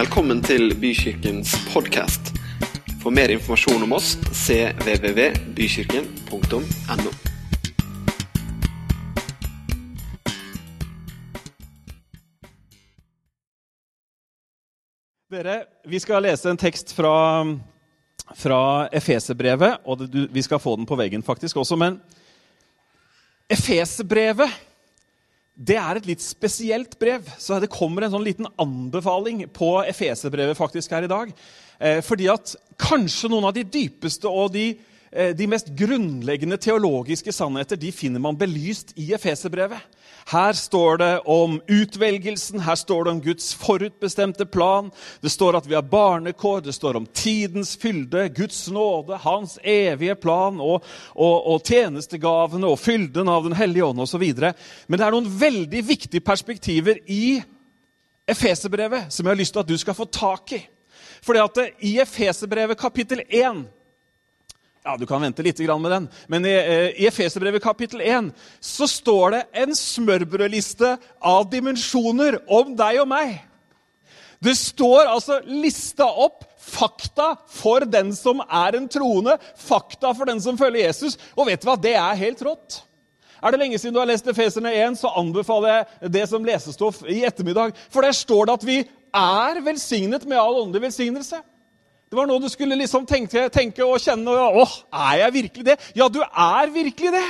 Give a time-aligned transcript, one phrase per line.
[0.00, 2.30] Velkommen til Bykirkens podkast.
[3.02, 7.10] For mer informasjon om oss cvvvbykirken.no.
[15.28, 17.44] Dere, Vi skal lese en tekst fra,
[18.40, 21.76] fra Efeserbrevet, og vi skal få den på veggen faktisk også.
[21.76, 22.00] Men
[23.52, 24.48] Efeserbrevet
[25.60, 27.26] det er et litt spesielt brev.
[27.38, 31.34] Så det kommer en sånn liten anbefaling på Efeserbrevet faktisk her i dag.
[31.80, 34.72] Eh, fordi at kanskje noen av de dypeste og de,
[35.12, 39.80] eh, de mest grunnleggende teologiske sannheter de finner man belyst i Efeserbrevet.
[40.30, 44.90] Her står det om utvelgelsen, her står det om Guds forutbestemte plan.
[45.20, 50.14] Det står at vi har barnekår, det står om tidens fylde, Guds nåde, Hans evige
[50.14, 50.86] plan og,
[51.18, 54.22] og, og tjenestegavene og fylden av Den hellige ånd osv.
[54.86, 57.40] Men det er noen veldig viktige perspektiver i
[58.30, 60.62] Efeserbrevet som jeg har lyst til at du skal få tak i.
[61.26, 63.66] Fordi at I Efeserbrevet kapittel 1
[64.84, 66.08] ja, Du kan vente litt med den.
[66.26, 73.00] Men i, eh, Efeserbrevet kapittel 1 så står det en smørbrødliste av dimensjoner om deg
[73.00, 73.40] og meg.
[74.40, 80.40] Det står altså lista opp fakta for den som er en troende, fakta for den
[80.40, 81.18] som følger Jesus.
[81.36, 81.76] Og vet du hva?
[81.76, 82.82] Det er helt rått.
[83.42, 85.68] Er det lenge siden du har lest Efeserne 1, så anbefaler
[86.00, 87.76] jeg det som lesestoff i ettermiddag.
[87.92, 88.78] For der står det at vi
[89.16, 91.40] er velsignet med all åndelig velsignelse.
[92.10, 94.32] Det var noe du skulle liksom tenke, tenke og kjenne.
[94.34, 94.72] Åh,
[95.10, 95.76] er jeg virkelig det?
[95.94, 97.28] Ja, du er virkelig det.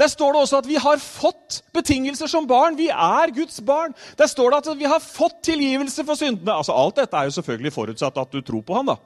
[0.00, 2.78] Der står det også at vi har fått betingelser som barn.
[2.78, 3.92] Vi er Guds barn.
[4.16, 6.56] Der står det at vi har fått tilgivelse for syndene.
[6.56, 8.96] Altså, Alt dette er jo selvfølgelig forutsatt at du tror på han da.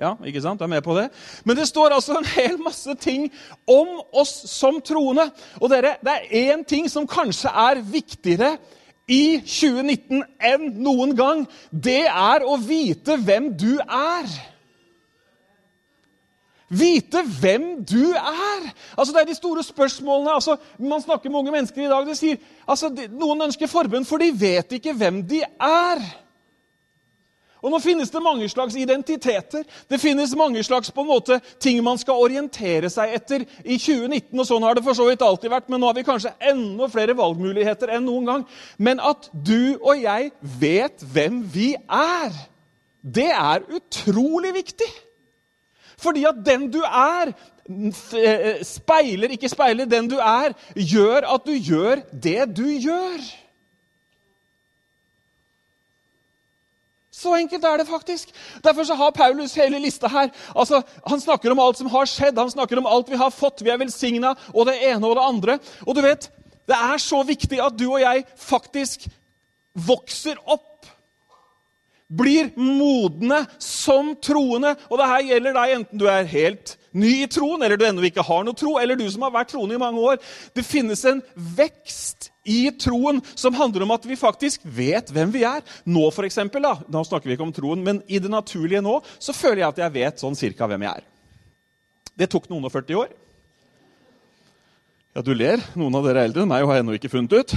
[0.00, 0.62] Ja, ikke sant?
[0.64, 1.10] Jeg er med på det?
[1.44, 3.28] Men det står altså en hel masse ting
[3.68, 5.28] om oss som troende.
[5.60, 8.54] Og dere, det er én ting som kanskje er viktigere
[9.10, 14.30] i 2019 enn noen gang, det er å vite hvem du er.
[16.70, 18.68] Vite hvem du er!
[18.94, 20.30] Altså, Det er de store spørsmålene.
[20.30, 22.06] Altså, man snakker med unge mennesker i dag.
[22.06, 22.38] De sier,
[22.68, 26.04] altså, Noen ønsker forbund, for de vet ikke hvem de er.
[27.60, 31.82] Og Nå finnes det mange slags identiteter, det finnes mange slags på en måte ting
[31.84, 34.32] man skal orientere seg etter i 2019.
[34.40, 36.88] og Sånn har det for så vidt alltid vært, men nå har vi kanskje enda
[36.92, 38.46] flere valgmuligheter enn noen gang.
[38.78, 42.34] Men at du og jeg vet hvem vi er,
[43.00, 44.90] det er utrolig viktig.
[46.00, 47.32] Fordi at den du er,
[48.16, 53.20] eh, speiler, ikke speiler, den du er, gjør at du gjør det du gjør.
[57.20, 58.30] Så enkelt er det faktisk.
[58.64, 60.30] Derfor så har Paulus hele lista her.
[60.56, 63.62] Altså, Han snakker om alt som har skjedd, han snakker om alt vi har fått.
[63.62, 65.58] Vi er velsigna, og det ene og det andre.
[65.86, 66.30] Og du vet,
[66.70, 69.08] Det er så viktig at du og jeg faktisk
[69.74, 70.86] vokser opp.
[72.06, 74.76] Blir modne som troende.
[74.88, 78.04] Og det her gjelder deg enten du er helt ny i troen, eller du ennå
[78.06, 80.22] ikke har noe tro, eller du som har vært troende i mange år.
[80.54, 85.44] Det finnes en vekst i troen som handler om at vi faktisk vet hvem vi
[85.44, 85.64] er.
[85.84, 88.98] Nå for eksempel, da, nå snakker vi ikke om troen, men i det naturlige nå
[89.18, 91.08] så føler jeg at jeg vet sånn cirka hvem jeg er.
[92.20, 93.12] Det tok noen og 40 år.
[95.16, 95.62] Ja, du ler.
[95.78, 97.54] Noen av dere er eldre enn meg og har ennå ikke funnet ut.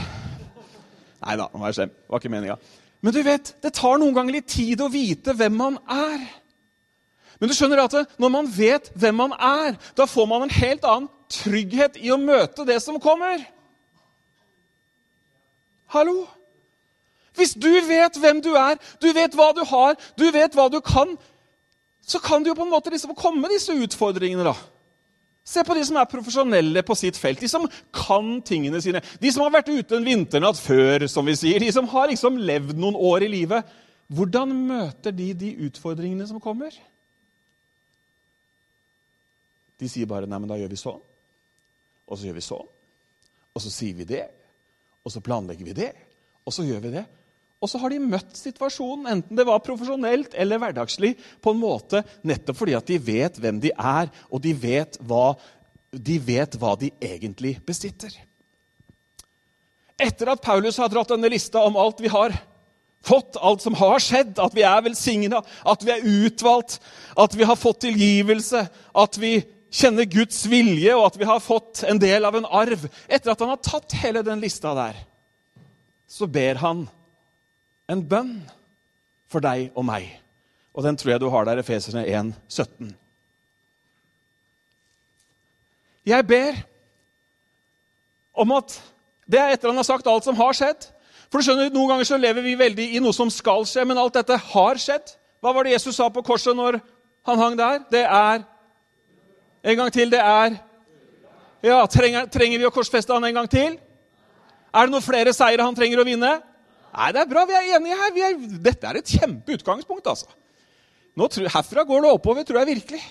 [1.23, 1.91] Nei da, nå slem.
[1.91, 2.55] Det var ikke meninga.
[3.03, 6.23] Men du vet, det tar noen ganger litt tid å vite hvem man er.
[7.39, 10.85] Men du skjønner at når man vet hvem man er, da får man en helt
[10.87, 13.41] annen trygghet i å møte det som kommer.
[15.93, 16.25] Hallo?
[17.37, 20.79] Hvis du vet hvem du er, du vet hva du har, du vet hva du
[20.85, 21.15] kan,
[22.05, 24.45] så kan du jo på en måte liksom komme disse utfordringene.
[24.45, 24.53] da.
[25.43, 29.01] Se på de som er profesjonelle på sitt felt, de som kan tingene sine.
[29.19, 31.59] De som har vært ute en vinternatt før, som vi sier.
[31.59, 33.73] De som har liksom levd noen år i livet.
[34.13, 36.75] Hvordan møter de de utfordringene som kommer?
[39.79, 41.01] De sier bare 'nei, men da gjør vi sånn'.
[42.07, 42.67] Og så gjør vi sånn.
[43.55, 44.27] Og så sier vi det.
[45.03, 45.91] Og så planlegger vi det.
[46.47, 47.05] Og så gjør vi det.
[47.63, 52.01] Og så har de møtt situasjonen, enten det var profesjonelt eller hverdagslig, på en måte
[52.27, 55.29] nettopp fordi at de vet hvem de er, og de vet hva
[55.93, 58.11] de, vet hva de egentlig besitter.
[60.01, 62.35] Etter at Paulus har dratt denne lista om alt vi har
[63.03, 66.79] fått, alt som har skjedd, at vi er velsigna, at vi er utvalgt,
[67.15, 69.37] at vi har fått tilgivelse, at vi
[69.73, 72.85] kjenner Guds vilje, og at vi har fått en del av en arv.
[73.07, 74.99] Etter at han har tatt hele den lista der,
[76.07, 76.85] så ber han
[77.89, 78.35] en bønn
[79.31, 80.11] for deg og meg.
[80.73, 82.93] Og den tror jeg du har der, Efeserne 1, 17.
[86.05, 86.57] Jeg ber
[88.33, 88.81] om at
[89.23, 90.89] Det er etter han har sagt alt som har skjedd.
[91.31, 93.97] For du skjønner, Noen ganger så lever vi veldig i noe som skal skje, men
[93.97, 95.13] alt dette har skjedd.
[95.39, 96.81] Hva var det Jesus sa på korset når
[97.23, 97.79] han hang der?
[97.87, 98.43] Det er
[99.63, 100.11] En gang til.
[100.11, 100.59] Det er
[101.63, 103.77] Ja, Trenger, trenger vi å korsfeste han en gang til?
[104.73, 106.31] Er det noen flere seire han trenger å vinne?
[106.93, 107.45] Nei, det er bra.
[107.47, 108.17] Vi er enige her.
[108.27, 110.07] Er, dette er et kjempeutgangspunkt.
[110.11, 110.27] altså.
[111.15, 113.03] Nå, herfra går det oppover, tror jeg virkelig.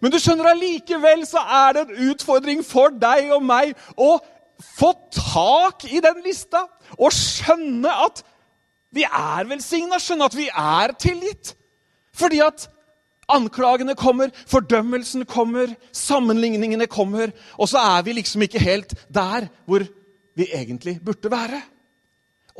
[0.00, 4.14] Men du skjønner allikevel så er det en utfordring for deg og meg å
[4.76, 6.62] få tak i den lista
[6.96, 8.22] og skjønne at
[8.94, 11.54] vi er velsigna, skjønne at vi er tilgitt.
[12.16, 12.66] Fordi at
[13.34, 19.84] anklagene kommer, fordømmelsen kommer, sammenligningene kommer, og så er vi liksom ikke helt der hvor
[20.36, 21.62] vi egentlig burde være.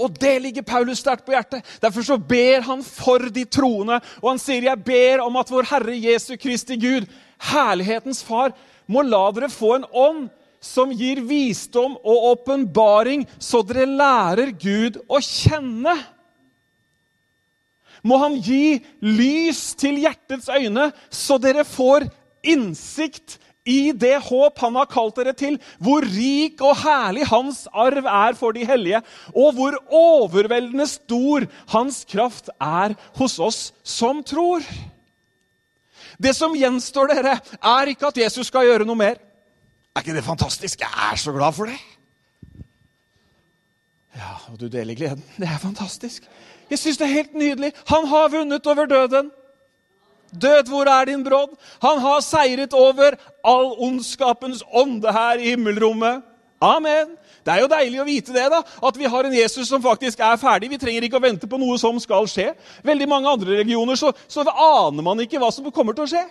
[0.01, 1.65] Og det ligger Paulus sterkt på hjertet.
[1.83, 4.01] Derfor så ber han for de troende.
[4.23, 7.07] Og han sier, 'Jeg ber om at vår Herre Jesu Kristi Gud,
[7.41, 8.53] herlighetens Far,
[8.89, 10.29] må la dere få en ånd
[10.61, 15.97] som gir visdom og åpenbaring, så dere lærer Gud å kjenne.
[18.03, 22.09] Må Han gi lys til hjertets øyne, så dere får
[22.47, 23.39] innsikt
[23.69, 28.39] i det håp han har kalt dere til, hvor rik og herlig hans arv er
[28.39, 29.03] for de hellige,
[29.35, 31.45] og hvor overveldende stor
[31.75, 34.65] hans kraft er hos oss som tror.
[36.21, 39.21] Det som gjenstår dere, er ikke at Jesus skal gjøre noe mer.
[39.95, 40.81] Er ikke det fantastisk?
[40.81, 41.79] Jeg er så glad for det.
[44.17, 45.23] Ja, og du deler gleden.
[45.39, 46.25] Det er fantastisk.
[46.71, 47.73] Jeg syns det er helt nydelig.
[47.91, 49.31] Han har vunnet over døden.
[50.31, 51.55] Død, hvor er din brodd?
[51.83, 56.23] Han har seiret over all ondskapens ånde her i himmelrommet.
[56.61, 57.17] Amen.
[57.41, 60.21] Det er jo deilig å vite det, da, at vi har en Jesus som faktisk
[60.21, 60.69] er ferdig.
[60.75, 62.51] Vi trenger ikke å vente på noe som skal skje.
[62.85, 66.27] Veldig mange andre religioner så, så aner man ikke hva som kommer til å skje.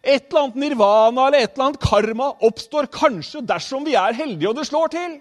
[0.00, 4.48] Et eller annet nirvana eller et eller annet karma oppstår kanskje dersom vi er heldige
[4.48, 5.18] og det slår til.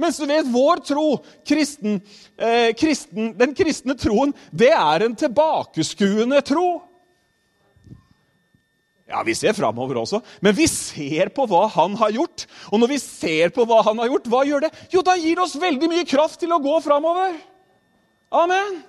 [0.00, 1.06] Mens du vet, vår tro,
[1.48, 2.00] kristen,
[2.38, 6.82] eh, kristen, den kristne troen, det er en tilbakeskuende tro.
[9.12, 12.46] Ja, Vi ser framover også, men vi ser på hva han har gjort.
[12.72, 14.70] Og når vi ser på hva han har gjort, hva gjør det?
[14.94, 17.36] Jo, da gir det oss veldig mye kraft til å gå framover.
[18.32, 18.80] Amen.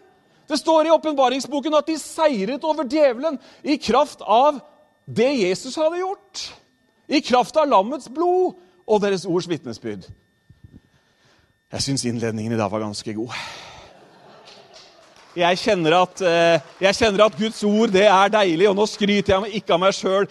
[0.47, 4.61] Det står i åpenbaringsboken at de seiret over djevelen i kraft av
[5.03, 6.43] det Jesus hadde gjort.
[7.11, 8.55] I kraft av lammets blod
[8.87, 10.07] og deres ords vitnesbyrd.
[11.73, 13.37] Jeg syns innledningen i dag var ganske god.
[15.33, 19.31] Jeg kjenner, at, eh, jeg kjenner, at, Guds ord det er deilig, og nå skryter
[19.33, 20.27] jeg ikke av meg sjøl.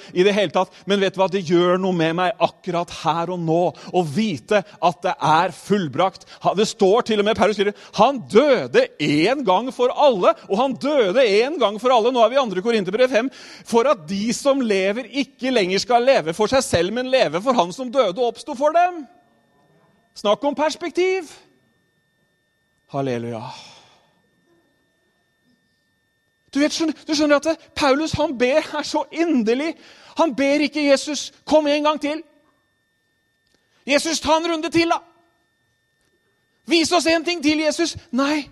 [0.87, 1.27] Men vet du hva?
[1.27, 6.29] det gjør noe med meg akkurat her og nå å vite at det er fullbrakt.
[6.55, 10.75] Det står til og med Paulus skriver, han døde én gang for alle, og han
[10.79, 12.13] døde én gang for alle.
[12.15, 12.63] Nå er vi i 2.
[12.63, 13.33] Korinterbrev 5.
[13.67, 17.59] For at de som lever, ikke lenger skal leve for seg selv, men leve for
[17.59, 19.03] han som døde og oppsto for dem.
[20.15, 21.31] Snakk om perspektiv!
[22.93, 23.43] Halleluja.
[26.55, 26.75] Du, vet,
[27.09, 29.73] du skjønner at Paulus han ber her så inderlig.
[30.21, 32.21] Han ber ikke Jesus kom en gang til.
[33.89, 35.01] Jesus, ta en runde til, da!
[36.71, 37.97] Vis oss en ting til, Jesus!
[38.15, 38.45] Nei,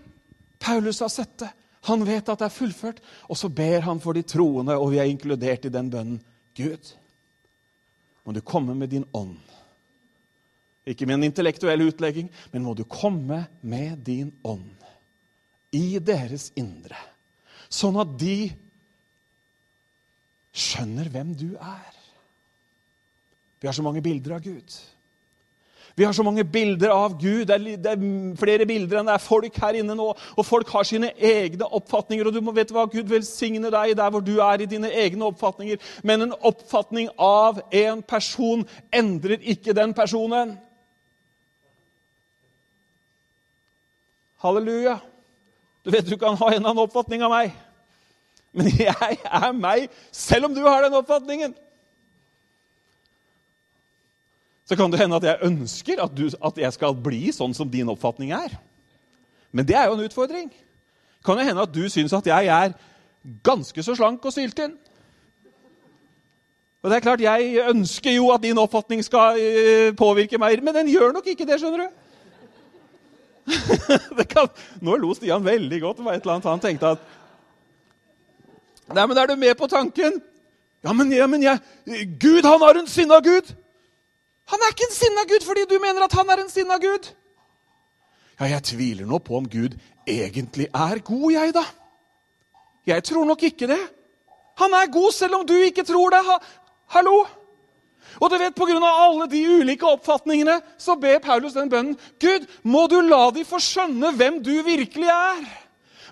[0.59, 1.51] Paulus har sett det.
[1.89, 2.99] Han vet at det er fullført.
[3.29, 6.19] Og så ber han for de troende, og vi er inkludert i den bønnen.
[6.57, 6.97] Gud,
[8.25, 9.39] må du komme med din ånd.
[10.89, 14.77] Ikke med en intellektuell utlegging, men må du komme med din ånd
[15.77, 16.99] i deres indre
[17.71, 18.51] sånn at de
[20.51, 21.93] skjønner hvem du er.
[23.61, 24.75] Vi har så mange bilder av Gud.
[25.99, 27.45] Vi har så mange bilder av Gud.
[27.51, 28.05] Det er, det er,
[28.41, 30.07] flere bilder enn det er folk her inne nå.
[30.39, 34.15] Og folk har sine egne oppfatninger, og du må vite hva Gud velsigne deg der
[34.15, 35.83] hvor du er i dine egne oppfatninger.
[36.07, 38.65] Men en oppfatning av en person
[38.97, 40.57] endrer ikke den personen.
[44.41, 44.99] Halleluja.
[45.85, 47.53] Du vet du kan ha en annen oppfatning av meg,
[48.57, 51.55] men jeg er meg, selv om du har den oppfatningen.
[54.69, 57.69] Så kan det hende at jeg ønsker at, du, at jeg skal bli sånn som
[57.71, 58.53] din oppfatning er.
[59.51, 60.53] Men det er jo en utfordring.
[61.27, 62.77] Kan det hende at du syns at jeg er
[63.45, 64.77] ganske så slank og syltynn?
[66.81, 70.75] Og det er klart, Jeg ønsker jo at din oppfatning skal eh, påvirke meg, men
[70.75, 71.59] den gjør nok ikke det.
[71.61, 72.10] skjønner du?
[74.33, 75.99] kan, nå lo Stian veldig godt.
[76.01, 77.09] Det var et eller annet han tenkte at
[78.91, 80.17] Nei, men Er du med på tanken?
[80.83, 81.45] Ja, men, ja, men
[82.19, 83.53] Gud, han er en sinna Gud!
[84.51, 87.13] Han er ikke en sinna Gud fordi du mener at han er en sinna Gud!
[88.41, 89.77] Ja, jeg tviler nå på om Gud
[90.09, 91.63] egentlig er god, jeg, da.
[92.87, 93.81] Jeg tror nok ikke det.
[94.59, 96.23] Han er god selv om du ikke tror det.
[96.25, 96.39] Ha,
[96.97, 97.27] hallo?
[98.21, 98.79] Og du vet, Pga.
[98.81, 101.99] alle de ulike oppfatningene så ber Paulus den bønnen.
[102.21, 105.45] Gud, må du la de få skjønne hvem du virkelig er.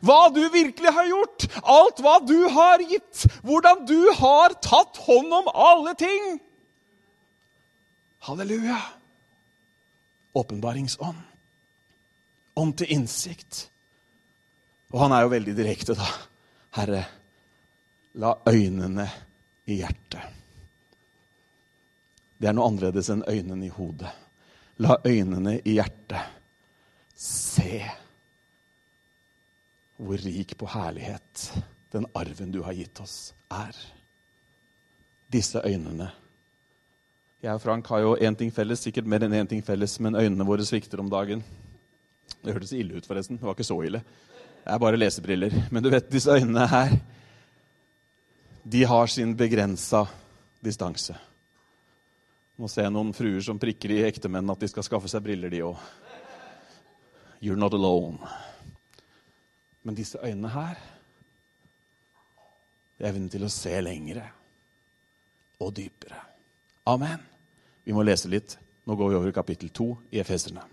[0.04, 1.48] Hva du virkelig har gjort.
[1.62, 3.24] Alt hva du har gitt.
[3.42, 6.38] Hvordan du har tatt hånd om alle ting.
[8.28, 8.78] Halleluja.
[10.38, 11.20] Åpenbaringsånd.
[12.58, 13.66] Ånd til innsikt.
[14.94, 16.06] Og han er jo veldig direkte, da.
[16.78, 17.04] Herre,
[18.18, 19.06] la øynene
[19.68, 20.37] i hjertet
[22.38, 24.10] det er noe annerledes enn øynene i hodet.
[24.78, 26.36] La øynene i hjertet
[27.18, 27.82] se
[29.98, 31.48] hvor rik på herlighet
[31.90, 33.74] den arven du har gitt oss, er.
[35.28, 36.12] Disse øynene
[37.42, 40.16] Jeg og Frank har jo én ting felles, sikkert mer enn én ting felles, men
[40.18, 41.44] øynene våre svikter om dagen.
[42.42, 43.38] Det hørtes ille ut, forresten.
[43.38, 44.00] Det var ikke så ille.
[44.64, 45.54] Det er bare lesebriller.
[45.70, 46.96] Men du vet, disse øynene her,
[48.64, 50.02] de har sin begrensa
[50.64, 51.14] distanse.
[52.66, 55.62] Ser jeg noen fruer som prikker i ektemenn at de skal skaffe seg briller, de
[55.62, 55.78] òg.
[57.38, 58.18] You're not alone.
[59.86, 60.80] Men disse øynene her
[62.98, 64.24] Evnen til å se lengre
[65.62, 66.18] og dypere.
[66.90, 67.20] Amen.
[67.86, 68.56] Vi må lese litt.
[68.90, 69.86] Nå går vi over i kapittel 2
[70.16, 70.64] i Efeserne.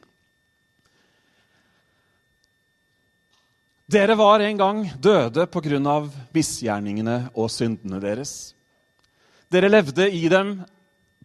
[3.85, 8.55] Dere var en gang døde på grunn av misgjerningene og syndene deres.
[9.53, 10.57] Dere levde i dem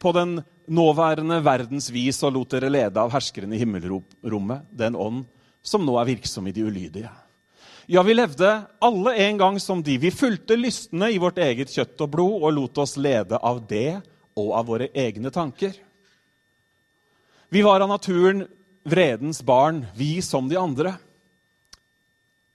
[0.00, 0.38] på den
[0.71, 5.26] nåværende verdens vis og lot dere lede av herskeren i himmelrommet, den ånd
[5.62, 7.11] som nå er virksom i de ulydige.
[7.90, 9.97] Ja, vi levde alle en gang som de.
[9.99, 13.99] Vi fulgte lystne i vårt eget kjøtt og blod og lot oss lede av det
[14.38, 15.75] og av våre egne tanker.
[17.50, 18.45] Vi var av naturen
[18.87, 20.95] vredens barn, vi som de andre.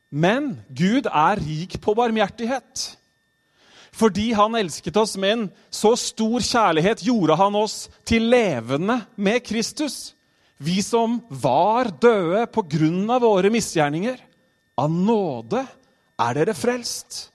[0.10, 2.86] Men Gud er rik på barmhjertighet.
[3.96, 9.44] Fordi han elsket oss med en så stor kjærlighet, gjorde han oss til levende med
[9.46, 10.16] Kristus.
[10.58, 14.20] Vi som var døde på grunn av våre misgjerninger.
[14.80, 15.64] Av nåde
[16.20, 17.30] er dere frelst.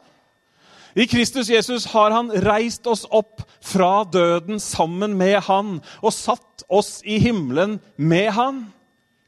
[0.98, 6.64] I Kristus Jesus har han reist oss opp fra døden sammen med han og satt
[6.68, 8.64] oss i himmelen med han.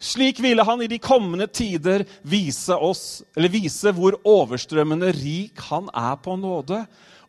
[0.03, 6.19] Slik ville han i de kommende tider vise, oss, vise hvor overstrømmende rik han er
[6.19, 6.83] på nåde,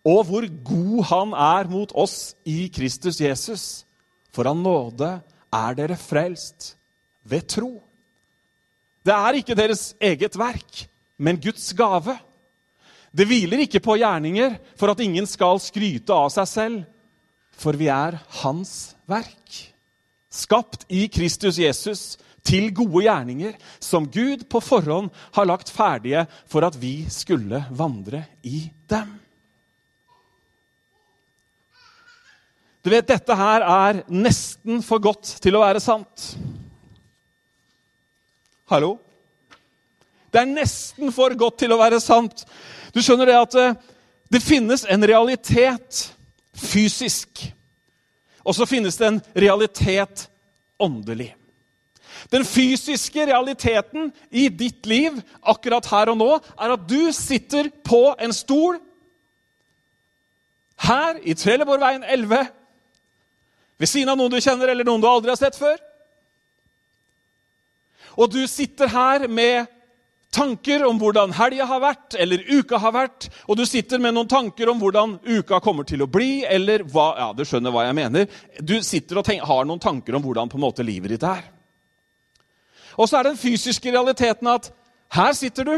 [0.03, 3.63] og hvor god han er mot oss i Kristus Jesus.
[4.33, 5.09] For av nåde
[5.53, 6.73] er dere frelst
[7.23, 7.77] ved tro.
[9.03, 10.85] Det er ikke deres eget verk,
[11.17, 12.17] men Guds gave.
[13.13, 16.83] Det hviler ikke på gjerninger for at ingen skal skryte av seg selv,
[17.53, 19.59] for vi er Hans verk.
[20.33, 26.65] Skapt i Kristus Jesus til gode gjerninger, som Gud på forhånd har lagt ferdige for
[26.67, 29.22] at vi skulle vandre i dem.
[32.83, 36.33] Du vet, dette her er nesten for godt til å være sant.
[38.67, 38.97] Hallo?
[40.33, 42.43] Det er nesten for godt til å være sant.
[42.91, 43.67] Du skjønner det at det,
[44.35, 46.09] det finnes en realitet
[46.59, 47.45] fysisk.
[48.43, 50.25] Og så finnes det en realitet
[50.81, 51.29] åndelig.
[52.33, 58.09] Den fysiske realiteten i ditt liv akkurat her og nå er at du sitter på
[58.19, 58.81] en stol
[60.83, 62.43] her i Trelleborgveien 11
[63.79, 65.79] ved siden av noen du kjenner, eller noen du aldri har sett før.
[68.19, 69.71] Og du sitter her med
[70.33, 74.29] tanker om hvordan helga har vært, eller uka har vært, og du sitter med noen
[74.29, 77.97] tanker om hvordan uka kommer til å bli, eller hva Ja, du skjønner hva jeg
[77.97, 78.29] mener.
[78.59, 81.43] Du sitter og tenker, har noen tanker om hvordan på en måte livet ditt er.
[82.97, 84.69] Og så er den fysiske realiteten at
[85.13, 85.75] her sitter du.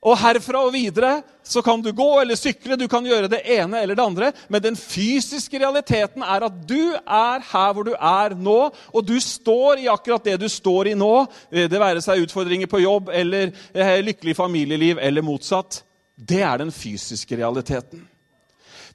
[0.00, 3.82] Og herfra og videre så kan du gå eller sykle, du kan gjøre det ene
[3.82, 4.30] eller det andre.
[4.48, 8.58] Men den fysiske realiteten er at du er her hvor du er nå,
[8.94, 11.26] og du står i akkurat det du står i nå.
[11.52, 15.82] Eh, det være seg utfordringer på jobb eller eh, lykkelig familieliv eller motsatt.
[16.16, 18.06] Det er den fysiske realiteten.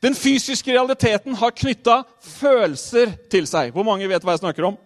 [0.01, 3.71] Den fysiske realiteten har knytta følelser til seg.
[3.77, 4.81] Hvor mange vet hva jeg snakker om?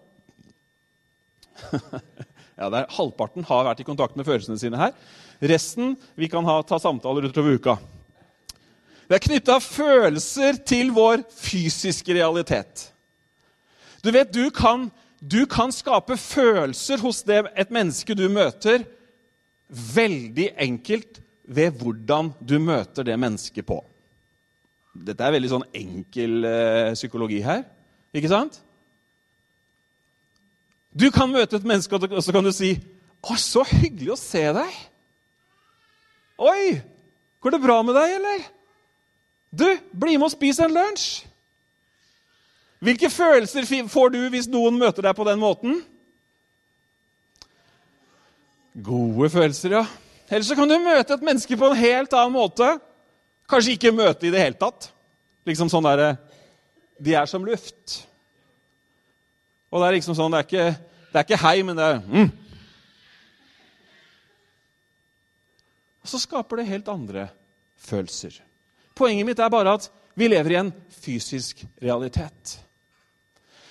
[2.60, 4.94] ja, der, Halvparten har vært i kontakt med følelsene sine her.
[5.40, 7.76] Resten vi kan ha, ta samtaler utover uka.
[9.08, 12.90] Det er knytta følelser til vår fysiske realitet.
[14.04, 14.86] Du vet, du kan,
[15.18, 18.84] du kan skape følelser hos det, et menneske du møter,
[19.70, 21.20] veldig enkelt
[21.50, 23.80] ved hvordan du møter det mennesket på.
[24.94, 27.64] Dette er veldig sånn enkel eh, psykologi her.
[28.14, 28.60] Ikke sant?
[30.90, 32.76] Du kan møte et menneske, og så kan du si
[33.20, 34.78] 'Å, så hyggelig å se deg'.
[36.40, 36.80] 'Oi,
[37.40, 38.46] går det bra med deg, eller?'
[39.52, 41.26] 'Du, bli med og spis en lunsj.'
[42.80, 45.82] Hvilke følelser får du hvis noen møter deg på den måten?
[48.72, 49.82] Gode følelser, ja.
[50.30, 52.70] Eller så kan du møte et menneske på en helt annen måte.
[53.50, 54.88] Kanskje ikke møte i det hele tatt.
[55.44, 56.14] Liksom sånn derre
[57.00, 58.06] De er som luft.
[59.68, 60.66] Og det er liksom sånn Det er ikke,
[61.10, 62.30] det er ikke hei, men det er mm.
[66.00, 67.28] Og så skaper det helt andre
[67.80, 68.40] følelser.
[68.96, 72.58] Poenget mitt er bare at vi lever i en fysisk realitet.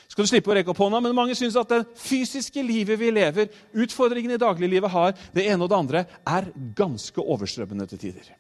[0.10, 3.12] Skal du slippe å rekke opp hånda, men Mange syns at det fysiske livet vi
[3.14, 8.32] lever, utfordringene i dagliglivet har, det ene og det andre, er ganske overstrømmende til tider.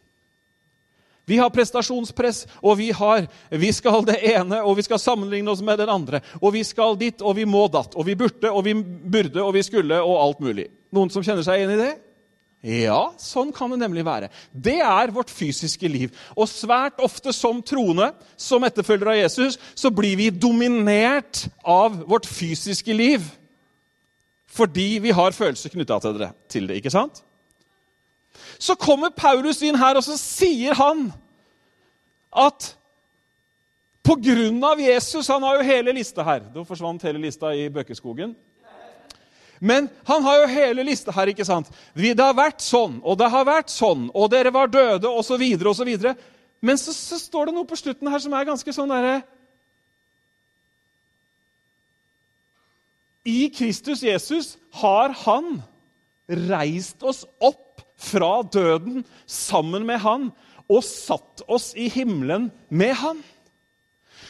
[1.29, 5.61] Vi har prestasjonspress, og vi har vi skal det ene, og vi skal sammenligne oss
[5.61, 6.23] med den andre.
[6.41, 9.53] Og vi skal dit, og vi må datt, og vi burde, og vi burde, og
[9.53, 10.65] vi skulle, og alt mulig.
[10.89, 11.91] Noen som kjenner seg igjen i det?
[12.59, 14.27] Ja, sånn kan det nemlig være.
[14.51, 16.11] Det er vårt fysiske liv.
[16.35, 22.27] Og svært ofte som troende, som etterfølgere av Jesus, så blir vi dominert av vårt
[22.27, 23.23] fysiske liv.
[24.49, 26.81] Fordi vi har følelser knytta til, det.
[26.81, 27.23] ikke sant?
[28.59, 31.07] Så kommer Paulus inn her, og så sier han
[32.35, 32.73] at
[34.03, 36.43] på grunn av Jesus Han har jo hele lista her.
[36.53, 38.35] Da forsvant hele lista i bøkeskogen.
[39.59, 41.27] Men han har jo hele lista her.
[41.27, 41.69] ikke sant?
[41.93, 45.91] Det har vært sånn, og det har vært sånn, og dere var døde, osv., osv.
[46.61, 49.19] Men så, så står det noe på slutten her som er ganske sånn derre
[53.29, 55.59] I Kristus Jesus har han
[56.49, 60.29] reist oss opp fra døden sammen med han
[60.69, 63.19] og satt oss i himmelen med han.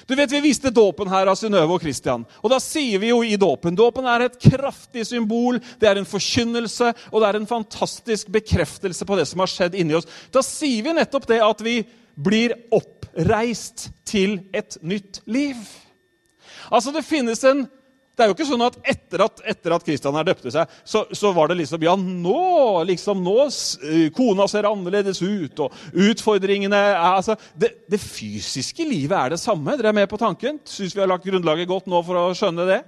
[0.10, 2.24] Du vet, Vi viste dåpen her av Synnøve og Kristian.
[2.42, 6.10] Og da sier vi jo i dåpen Dåpen er et kraftig symbol, det er en
[6.10, 10.10] forkynnelse, og det er en fantastisk bekreftelse på det som har skjedd inni oss.
[10.34, 11.84] Da sier vi nettopp det at vi
[12.18, 15.62] blir oppreist til et nytt liv.
[16.74, 17.68] Altså, det finnes en
[18.20, 21.06] det er jo ikke sånn at etter at, etter at Kristian her døpte seg, så,
[21.16, 23.48] så, var det liksom Ja, nå liksom, nå,
[23.88, 29.42] eh, Kona ser annerledes ut, og utfordringene er, altså, det, det, fysiske livet er det
[29.42, 29.78] samme.
[29.80, 30.60] Dere er med på tanken?
[30.68, 32.82] Syns vi har lagt grunnlaget godt nå for å skjønne det?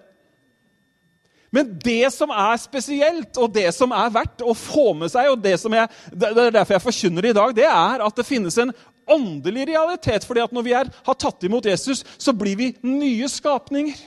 [1.52, 5.41] Men det som er spesielt, og det som er verdt å få med seg, og
[5.44, 8.60] det, jeg, det er derfor jeg forkynner det i dag, det er at det finnes
[8.63, 8.72] en
[9.12, 10.26] åndelig realitet.
[10.28, 14.00] fordi at når vi er, har tatt imot Jesus, så blir vi nye skapninger.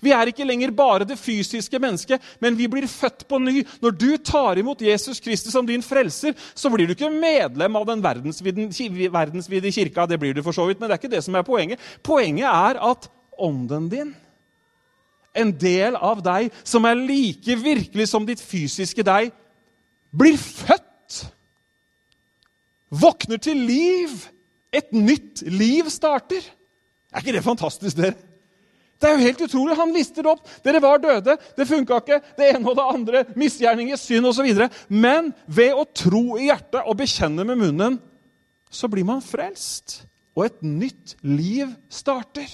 [0.00, 3.64] Vi er ikke lenger bare det fysiske mennesket, men vi blir født på ny.
[3.82, 7.86] Når du tar imot Jesus Kristus som din frelser, så blir du ikke medlem av
[7.88, 10.06] den verdensvide kirka.
[10.06, 11.82] Det blir du for så vidt, men det er ikke det som er poenget.
[12.06, 14.14] Poenget er at ånden din,
[15.38, 19.32] en del av deg som er like virkelig som ditt fysiske deg,
[20.14, 21.26] blir født.
[22.88, 24.14] Våkner til liv.
[24.72, 26.44] Et nytt liv starter.
[27.12, 28.27] Er ikke det fantastisk, dere?
[28.98, 29.76] Det er jo helt utrolig.
[29.78, 30.48] Han lister det opp.
[30.66, 34.48] Dere var døde, det funka ikke, det ene og det andre, misgjerninger, synd osv.
[34.90, 38.00] Men ved å tro i hjertet og bekjenne med munnen,
[38.70, 40.02] så blir man frelst.
[40.34, 42.50] Og et nytt liv starter.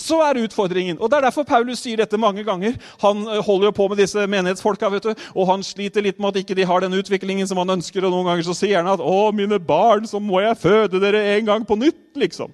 [0.00, 2.74] Så er utfordringen, og det er derfor Paulus sier dette mange ganger.
[3.02, 6.32] Han eh, holder jo på med disse menighetsfolka, vet du, og han sliter litt med
[6.32, 8.04] at ikke de har den utviklingen som han ønsker.
[8.04, 11.22] Og noen ganger så sier han at 'Å, mine barn, så må jeg føde dere
[11.36, 12.52] en gang på nytt', liksom.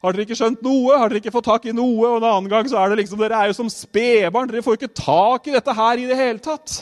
[0.00, 0.96] Har dere ikke skjønt noe?
[0.96, 2.08] Har dere ikke fått tak i noe?
[2.08, 4.48] Og en annen gang så er det liksom, Dere er jo som spedbarn.
[4.48, 6.78] Dere får ikke tak i dette her i det hele tatt.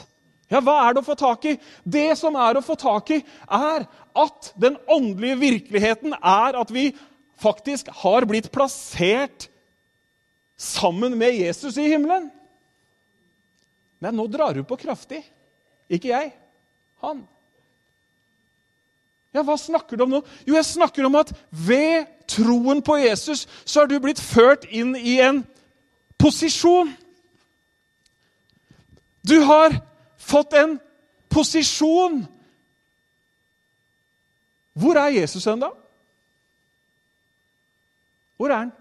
[0.49, 1.57] Ja, hva er det å få tak i?
[1.85, 3.19] Det som er å få tak i,
[3.53, 3.85] er
[4.19, 6.89] at den åndelige virkeligheten er at vi
[7.39, 9.49] faktisk har blitt plassert
[10.59, 12.31] sammen med Jesus i himmelen.
[13.99, 15.21] Men nå drar du på kraftig.
[15.91, 16.33] Ikke jeg.
[17.03, 17.27] Han.
[19.39, 20.23] Ja, Hva snakker du om nå?
[20.47, 24.97] Jo, jeg snakker om at ved troen på Jesus så har du blitt ført inn
[24.99, 25.45] i en
[26.19, 26.91] posisjon.
[29.23, 29.77] Du har
[30.19, 30.75] fått en
[31.31, 32.25] posisjon.
[34.79, 35.71] Hvor er Jesus hen, da?
[38.39, 38.75] Hvor er han?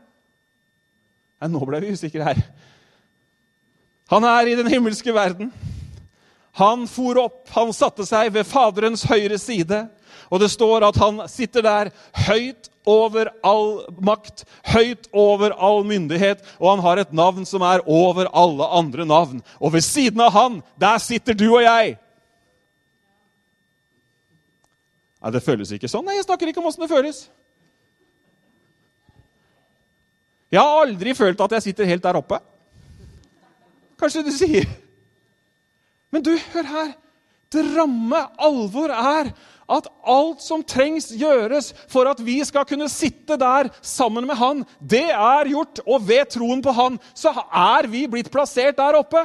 [1.38, 2.42] Nei, nå ble vi usikre her.
[4.10, 5.54] Han er i den himmelske verden.
[6.58, 9.84] Han for opp, han satte seg ved Faderens høyre side.
[10.34, 11.92] Og det står at han sitter der
[12.28, 17.84] høyt over all makt, høyt over all myndighet, og han har et navn som er
[17.86, 19.44] over alle andre navn.
[19.60, 21.98] Og ved siden av han, der sitter du og jeg.
[25.22, 26.06] Nei, Det føles ikke sånn.
[26.08, 27.28] Nei, jeg snakker ikke om åssen det føles.
[30.48, 32.40] Jeg har aldri følt at jeg sitter helt der oppe.
[34.00, 34.68] Kanskje du sier.
[36.12, 36.96] Men du, hør her.
[37.54, 39.30] Det ramme alvor er
[39.72, 44.64] at alt som trengs gjøres for at vi skal kunne sitte der sammen med Han,
[44.80, 45.80] det er gjort.
[45.88, 49.24] Og ved troen på Han så er vi blitt plassert der oppe.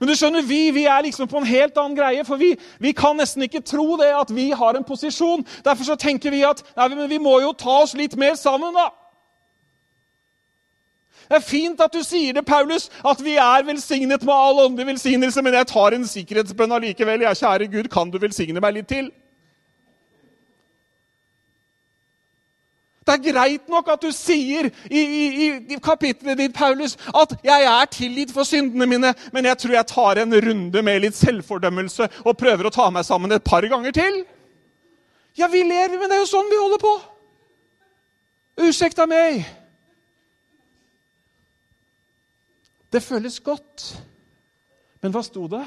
[0.00, 2.92] Men du skjønner, vi, vi er liksom på en helt annen greie, for vi, vi,
[2.96, 5.44] kan nesten ikke tro det at vi har en posisjon.
[5.64, 8.88] Derfor så tenker vi at nei, vi må jo ta oss litt mer sammen, da.
[11.30, 14.88] Det er fint at du sier det, Paulus, at vi er velsignet med all åndelig
[14.88, 17.22] velsignelse, men jeg tar en sikkerhetsbønn allikevel.
[17.22, 19.12] Ja, kjære Gud, kan du velsigne meg litt til?
[23.06, 27.62] Det er greit nok at du sier i, i, i kapitlet ditt, Paulus, at 'jeg
[27.62, 32.08] er tilgitt for syndene mine', men jeg tror jeg tar en runde med litt selvfordømmelse
[32.24, 34.24] og prøver å ta meg sammen et par ganger til.
[35.38, 36.94] Ja, vi ler, men det er jo sånn vi holder på.
[38.66, 39.59] Ursäkta meg.
[42.92, 43.86] Det føles godt.
[45.00, 45.64] Men hva sto det?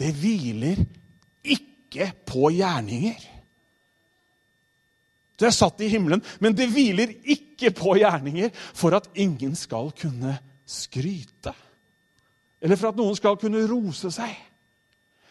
[0.00, 0.78] Det hviler
[1.44, 3.26] ikke på gjerninger.
[5.40, 9.88] Du er satt i himmelen, men det hviler ikke på gjerninger for at ingen skal
[9.96, 10.36] kunne
[10.68, 11.54] skryte.
[12.60, 14.34] Eller for at noen skal kunne rose seg.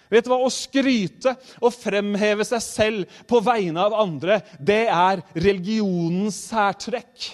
[0.09, 0.39] Vet du hva?
[0.41, 7.29] Å skryte og fremheve seg selv på vegne av andre, det er religionens særtrekk.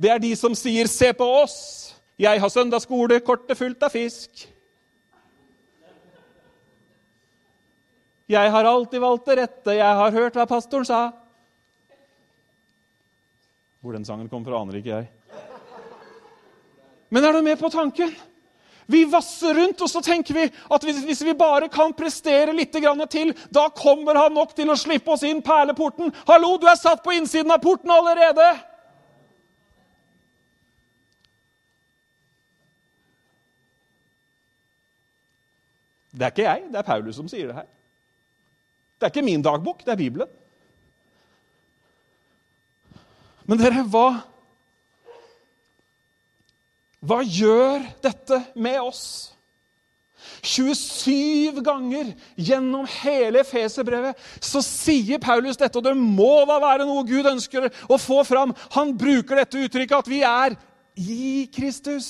[0.00, 1.93] Det er de som sier 'se på oss'.
[2.20, 4.44] Jeg har søndagsskole, kortet fullt av fisk.
[8.30, 11.00] Jeg har alltid valgt det rette, jeg har hørt hva pastoren sa.
[13.84, 15.10] Hvor den sangen kom fra, aner ikke jeg.
[17.12, 18.14] Men er du med på tanken?
[18.86, 23.32] Vi vasser rundt, og så tenker vi at hvis vi bare kan prestere litt til,
[23.50, 26.12] da kommer han nok til å slippe oss inn perleporten.
[26.28, 28.48] Hallo, du er satt på innsiden av porten allerede!
[36.14, 37.68] Det er ikke jeg, det er Paulus som sier det her.
[38.94, 40.30] Det er ikke min dagbok, det er Bibelen.
[43.44, 44.06] Men dere, hva
[47.04, 49.34] Hva gjør dette med oss?
[50.44, 57.04] 27 ganger gjennom hele Feserbrevet så sier Paulus dette, og det må da være noe
[57.08, 58.54] Gud ønsker å få fram.
[58.76, 60.56] Han bruker dette uttrykket at vi er
[60.96, 62.08] i Kristus.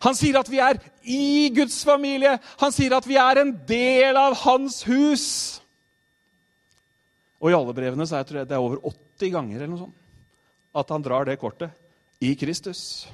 [0.00, 2.38] Han sier at vi er i Guds familie.
[2.62, 5.26] Han sier at vi er en del av hans hus.
[7.40, 9.96] Og i alle brevene så er det over 80 ganger eller noe sånt,
[10.76, 11.72] at han drar det kortet
[12.20, 13.08] i Kristus.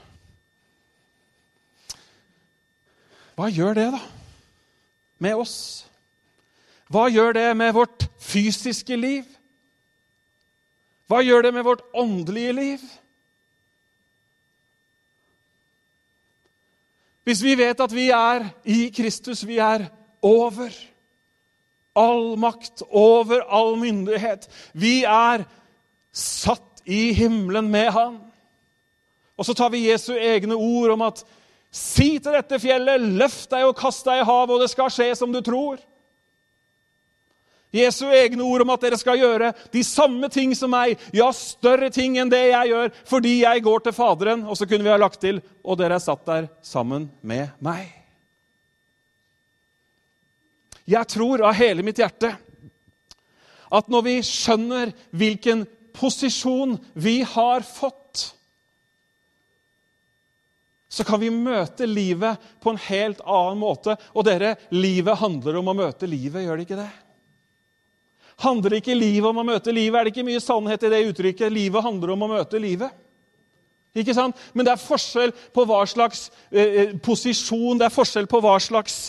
[3.36, 4.00] Hva gjør det, da,
[5.22, 5.56] med oss?
[6.90, 9.26] Hva gjør det med vårt fysiske liv?
[11.10, 12.86] Hva gjør det med vårt åndelige liv?
[17.26, 19.88] Hvis vi vet at vi er i Kristus, vi er
[20.22, 20.70] over
[21.96, 24.46] all makt, over all myndighet.
[24.74, 25.42] Vi er
[26.14, 28.20] satt i himmelen med Han.
[29.36, 31.24] Og så tar vi Jesu egne ord om at
[31.74, 35.10] si til dette fjellet, løft deg og kast deg i havet, og det skal skje
[35.18, 35.82] som du tror.
[37.76, 41.90] Jesu egne ord om at dere skal gjøre de samme ting som meg, ja, større
[41.94, 44.46] ting enn det jeg gjør, fordi jeg går til Faderen.
[44.48, 47.88] Og så kunne vi ha lagt til og dere er satt der sammen med meg.
[50.86, 52.30] Jeg tror av hele mitt hjerte
[53.74, 55.64] at når vi skjønner hvilken
[55.96, 58.28] posisjon vi har fått,
[60.88, 63.96] så kan vi møte livet på en helt annen måte.
[64.14, 66.92] Og dere, livet handler om å møte livet, gjør det ikke det?
[68.44, 69.98] Handler ikke livet om å møte livet?
[69.98, 71.52] Er det ikke mye sannhet i det uttrykket?
[71.52, 72.92] Livet handler om å møte livet.
[73.96, 74.36] Ikke sant?
[74.52, 78.58] Men det er forskjell på hva slags eh, eh, posisjon, det er forskjell på hva
[78.60, 79.06] slags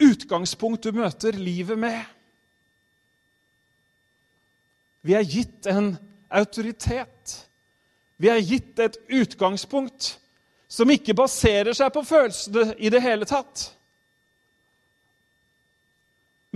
[0.00, 2.00] utgangspunkt du møter livet med.
[5.04, 5.92] Vi er gitt en
[6.32, 7.36] autoritet.
[8.16, 10.16] Vi er gitt et utgangspunkt
[10.68, 13.68] som ikke baserer seg på følelsene i det hele tatt.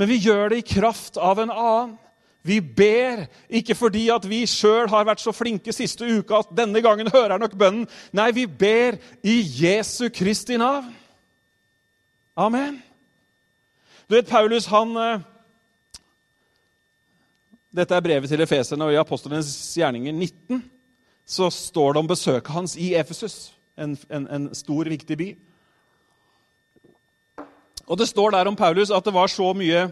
[0.01, 1.99] Men vi gjør det i kraft av en annen.
[2.41, 6.81] Vi ber ikke fordi at vi sjøl har vært så flinke siste uka at denne
[6.81, 7.85] gangen hører nok bønnen.
[8.17, 10.89] Nei, vi ber i Jesu Kristi navn.
[12.41, 12.79] Amen.
[14.09, 15.27] Du vet, Paulus, han eh,
[17.77, 20.65] Dette er brevet til efeserne, og i Apostlenes gjerninger 19
[21.29, 25.29] så står det om besøket hans i Efesus, en, en, en stor, viktig by.
[27.90, 29.88] Og Det står der om Paulus at det var så mye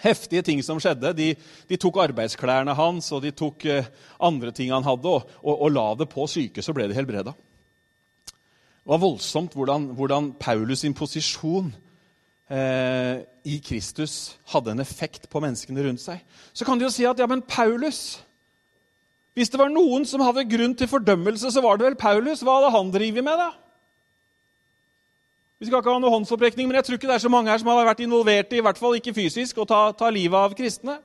[0.00, 1.12] heftige ting som skjedde.
[1.16, 1.32] De,
[1.68, 3.88] de tok arbeidsklærne hans og de tok uh,
[4.20, 7.34] andre ting han hadde, og, og, og, la det på syke, så ble de helbreda.
[7.36, 11.72] Det var voldsomt hvordan, hvordan Paulus sin posisjon
[12.46, 16.20] eh, i Kristus hadde en effekt på menneskene rundt seg.
[16.54, 18.22] Så kan de jo si at ja, men Paulus
[19.34, 22.40] Hvis det var noen som hadde grunn til fordømmelse, så var det vel Paulus.
[22.40, 23.50] Hva hadde han drevet med, da?
[25.56, 27.60] Vi skal ikke ha noe håndsopprekning, men jeg tror ikke det er så mange her
[27.62, 30.56] som har vært involvert i, i hvert fall ikke fysisk, å ta, ta livet av
[30.56, 30.98] kristne.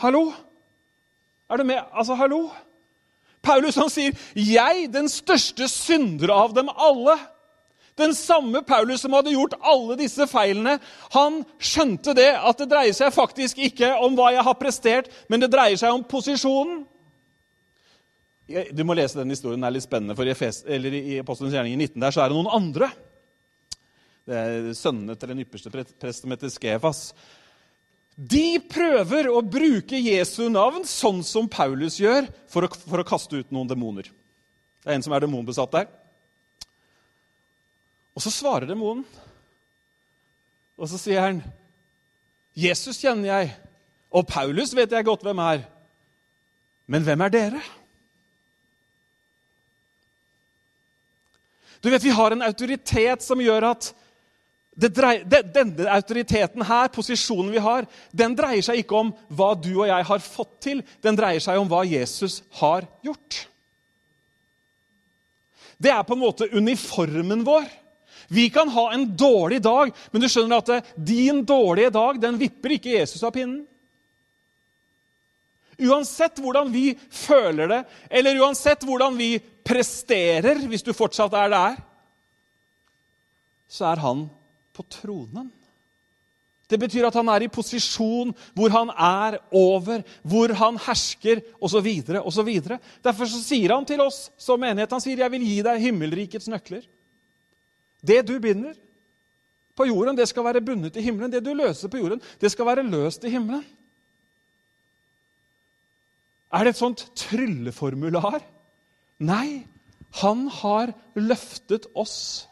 [0.00, 0.30] Hallo?
[1.52, 1.82] Er du med?
[1.92, 2.46] Altså, hallo?
[3.44, 7.18] Paulus han sier, 'Jeg, den største synder av dem alle'
[7.98, 10.76] Den samme Paulus som hadde gjort alle disse feilene,
[11.10, 15.42] han skjønte det at det dreier seg faktisk ikke om hva jeg har prestert, men
[15.42, 16.84] det dreier seg om posisjonen.
[18.48, 19.60] Du må lese den historien.
[19.60, 20.16] Den er litt spennende.
[20.16, 22.88] for I, Efes, i Apostelens gjerning 19 der så er det noen andre.
[24.28, 27.02] Det er sønnene til den ypperste prest som heter Skefas.
[28.18, 33.38] De prøver å bruke Jesu navn sånn som Paulus gjør, for å, for å kaste
[33.38, 34.08] ut noen demoner.
[34.82, 35.86] Det er en som er demonbesatt der.
[38.18, 39.04] Og så svarer demonen.
[40.78, 41.42] Og så sier han,
[42.58, 43.52] 'Jesus kjenner jeg,
[44.10, 45.66] og Paulus vet jeg godt hvem er.'
[46.88, 47.60] Men hvem er dere?
[51.80, 53.92] Du vet, Vi har en autoritet som gjør at
[54.78, 59.88] dreier, denne autoriteten her, posisjonen vi har, den dreier seg ikke om hva du og
[59.90, 60.82] jeg har fått til.
[61.02, 63.46] Den dreier seg om hva Jesus har gjort.
[65.78, 67.66] Det er på en måte uniformen vår.
[68.28, 72.74] Vi kan ha en dårlig dag, men du skjønner at din dårlige dag den vipper
[72.76, 73.62] ikke Jesus av pinnen.
[75.78, 77.78] Uansett hvordan vi føler det,
[78.10, 79.36] eller uansett hvordan vi
[79.68, 81.78] presterer, hvis du fortsatt er der,
[83.68, 84.26] så er han
[84.72, 85.50] på tronen.
[86.68, 91.86] Det betyr at han er i posisjon hvor han er over, hvor han hersker osv.
[92.20, 92.50] osv.
[93.04, 96.48] Derfor så sier han til oss som menighet han sier, 'Jeg vil gi deg himmelrikets
[96.48, 96.84] nøkler'.
[98.04, 98.74] Det du binder
[99.74, 101.32] på jorden, det skal være bundet i himmelen.
[101.32, 103.64] Det du løser på jorden, det skal være løst i himmelen.
[106.52, 108.42] Er det et sånt trylleformular?
[109.18, 109.66] Nei,
[110.22, 112.46] han har løftet oss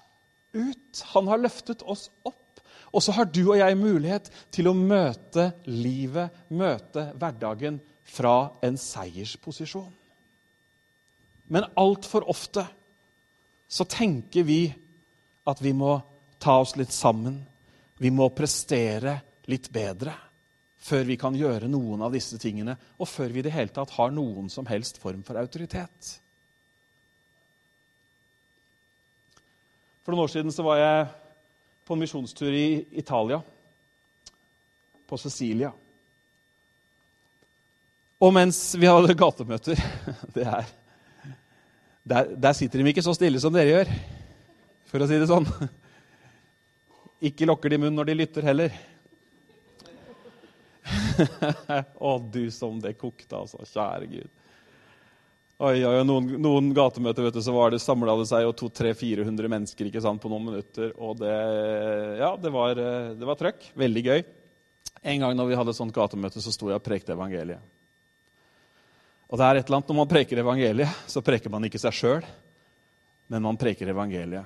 [0.52, 1.02] ut.
[1.14, 2.60] Han har løftet oss opp.
[2.94, 8.76] Og så har du og jeg mulighet til å møte livet, møte hverdagen, fra en
[8.78, 9.90] seiersposisjon.
[11.50, 12.62] Men altfor ofte
[13.66, 14.60] så tenker vi
[15.46, 15.96] at vi må
[16.42, 17.40] ta oss litt sammen.
[17.98, 19.18] Vi må prestere
[19.50, 20.14] litt bedre
[20.86, 23.96] før vi kan gjøre noen av disse tingene, og før vi i det hele tatt
[23.96, 26.12] har noen som helst form for autoritet.
[30.06, 31.06] For noen år siden så var jeg
[31.82, 33.40] på en misjonstur i Italia,
[35.02, 35.72] på Cecilia.
[38.22, 39.82] Og mens vi hadde gatemøter
[40.36, 40.70] det her,
[42.06, 43.90] der, der sitter de ikke så stille som dere gjør,
[44.86, 45.50] for å si det sånn.
[47.26, 48.78] Ikke lokker de munn når de lytter heller.
[52.06, 53.66] Å, du som det kokte, altså.
[53.66, 54.35] Kjære Gud.
[55.56, 60.02] Oi, oi, noen, noen gatemøter vet du, så var det samla seg 200-400 mennesker ikke
[60.04, 60.90] sant, på noen minutter.
[61.00, 61.32] Og det,
[62.20, 62.76] ja, det, var,
[63.16, 63.64] det var trøkk.
[63.72, 64.20] Veldig gøy.
[65.00, 67.64] En gang når vi hadde et sånt gatemøte, så sto jeg og prekte evangeliet.
[69.32, 71.96] Og det er et eller annet, Når man preker evangeliet, så preker man ikke seg
[72.02, 72.30] sjøl,
[73.32, 74.44] men man preker evangeliet.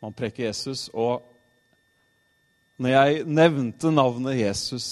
[0.00, 0.88] Man preker Jesus.
[0.96, 1.28] Og
[2.80, 4.86] når jeg nevnte navnet Jesus,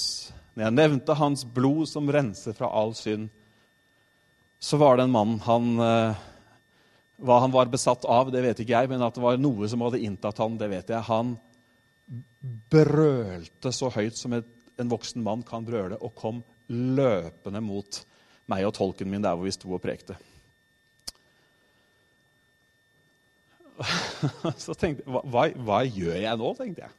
[0.52, 3.33] når jeg nevnte hans blod som renser fra all synd,
[4.62, 6.20] så var det en mann han, eh,
[7.22, 9.83] Hva han var besatt av, det vet ikke jeg, men at det var noe som
[9.83, 11.07] hadde inntatt han, det vet jeg.
[11.07, 11.37] Han
[12.70, 14.48] brølte så høyt som et,
[14.79, 18.01] en voksen mann kan brøle, og kom løpende mot
[18.51, 20.16] meg og tolken min der hvor vi sto og prekte.
[24.64, 26.98] Så tenkte jeg, hva, hva, gjør jeg nå, tenkte jeg.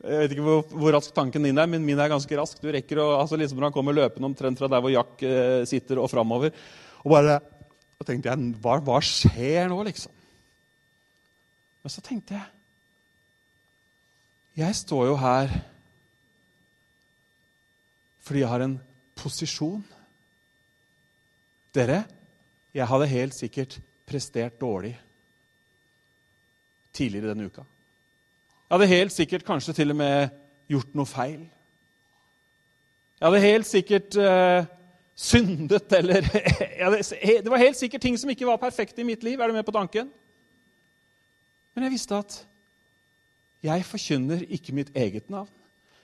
[0.00, 2.60] Jeg vet ikke hvor, hvor, rask tanken din er, men min er ganske rask.
[2.62, 5.64] Du rekker å, altså liksom Når han kommer løpende omtrent fra der hvor Jack eh,
[5.68, 6.54] sitter, og framover.
[7.04, 7.40] Og bare
[8.00, 10.14] og tenkte jeg, hva, hva skjer nå, liksom?
[11.84, 12.46] Men så tenkte jeg
[14.62, 15.52] Jeg står jo her
[18.20, 18.76] fordi jeg har en
[19.18, 19.80] posisjon.
[21.74, 22.04] Dere,
[22.76, 24.92] jeg hadde helt sikkert prestert dårlig
[26.94, 27.64] tidligere denne uka.
[28.70, 30.28] Jeg hadde helt sikkert kanskje til og med
[30.70, 31.40] gjort noe feil.
[33.18, 34.68] Jeg hadde helt sikkert uh,
[35.18, 36.22] syndet eller
[36.84, 37.00] hadde,
[37.42, 39.40] Det var helt sikkert ting som ikke var perfekte i mitt liv.
[39.40, 40.12] Er du med på tanken?
[41.74, 42.38] Men jeg visste at
[43.66, 45.50] jeg forkynner ikke mitt eget navn.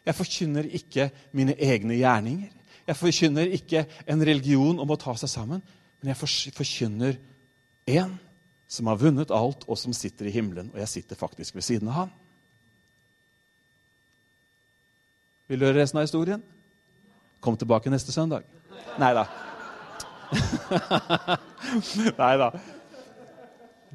[0.06, 2.50] Jeg forkynner ikke mine egne gjerninger.
[2.86, 5.62] Jeg forkynner ikke en religion om å ta seg sammen,
[6.02, 6.18] men jeg
[6.54, 7.16] forkynner
[7.86, 8.18] én
[8.66, 10.74] som har vunnet alt, og som sitter i himmelen.
[10.74, 12.16] Og jeg sitter faktisk ved siden av han.
[15.46, 16.40] Vil du høre resten av historien?
[17.44, 18.46] Kom tilbake neste søndag.
[18.98, 19.26] Nei da.
[22.22, 22.48] Nei da.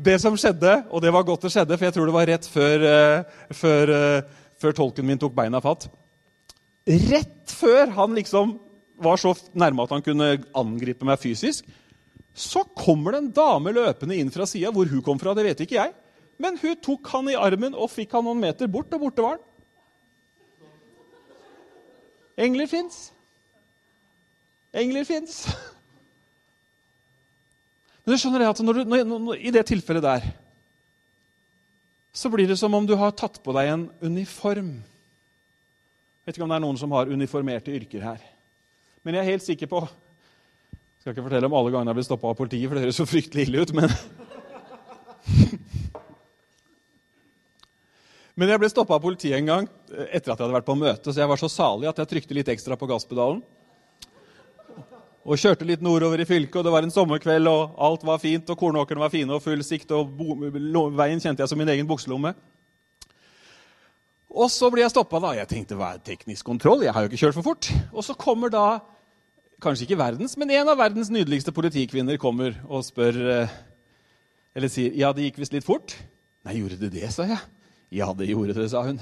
[0.01, 2.47] Det som skjedde, og det var godt det skjedde, for jeg tror det var rett
[2.47, 5.89] før, uh, før, uh, før tolken min tok beina fatt
[6.87, 8.55] Rett før han liksom
[9.01, 11.67] var så nærme at han kunne angripe meg fysisk,
[12.33, 14.71] så kommer det en dame løpende inn fra sida.
[14.73, 15.93] Hvor hun kom fra, det vet ikke jeg.
[16.41, 19.37] Men hun tok han i armen og fikk han noen meter bort, og borte var
[19.37, 19.45] han.
[22.41, 23.11] Engler fins.
[24.73, 25.43] Engler fins.
[28.01, 30.31] Men du skjønner at når du, når, når, I det tilfellet der
[32.11, 34.71] så blir det som om du har tatt på deg en uniform.
[34.81, 38.25] Jeg vet ikke om det er noen som har uniformerte yrker her.
[39.01, 42.09] Men jeg er helt sikker på Jeg skal ikke fortelle om alle gangene jeg blitt
[42.09, 43.89] stoppa av politiet, for det høres så fryktelig ille ut, men
[48.39, 49.65] Men jeg ble stoppa av politiet en gang
[50.07, 52.37] etter at jeg hadde vært på møte, så jeg var så salig at jeg trykte
[52.37, 53.41] litt ekstra på gasspedalen.
[55.21, 58.47] Og kjørte litt nordover i fylket, og det var en sommerkveld, og alt var fint,
[58.49, 60.15] og kornåkrene var fine og full sikt, og
[60.97, 62.33] veien kjente jeg som min egen bukselomme.
[64.31, 65.19] Og så blir jeg stoppa.
[65.35, 66.85] Jeg tenkte hva er teknisk kontroll?
[66.87, 67.67] Jeg har jo ikke kjørt for fort.
[67.91, 68.79] Og så kommer da
[69.61, 73.57] kanskje ikke verdens, men en av verdens nydeligste politikvinner kommer og spør eh,
[74.57, 75.93] Eller sier ja, det gikk visst litt fort.
[76.47, 77.37] Nei, gjorde det det, sa jeg.
[77.91, 79.01] Ja, det gjorde det, sa hun.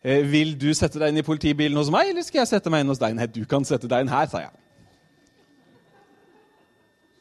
[0.00, 2.84] Eh, vil du sette deg inn i politibilen hos meg, eller skal jeg sette meg
[2.84, 3.16] inn hos deg?
[3.18, 4.54] Nei, du kan sette deg inn her, sa jeg.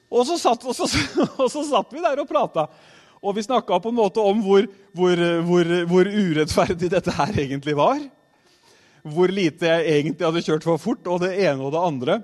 [0.09, 0.87] Og så satt, og så,
[1.41, 2.67] og så satt vi der og prata.
[3.19, 7.75] Og vi snakka på en måte om hvor, hvor, hvor, hvor, urettferdig dette her egentlig
[7.77, 7.99] var.
[9.03, 12.19] Hvor lite jeg egentlig hadde kjørt for fort, og det ene og det andre.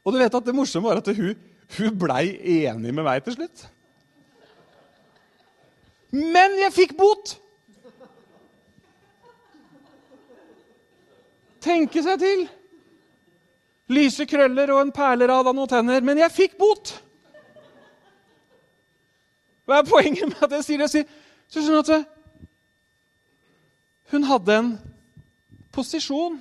[0.00, 1.34] Og du vet at det morsomme var at hun,
[1.76, 2.24] hun blei
[2.62, 3.66] enig med meg til slutt.
[6.14, 7.36] Men jeg fikk bot!
[11.62, 12.46] Tenke seg til.
[13.88, 16.04] Lyse krøller og en perlerad av noen tenner.
[16.04, 16.92] Men jeg fikk bot!
[19.68, 20.88] Hva er poenget med at jeg sier det?
[20.88, 21.08] Jeg
[21.52, 22.06] sier, så at
[24.08, 24.70] Hun hadde en
[25.72, 26.38] posisjon.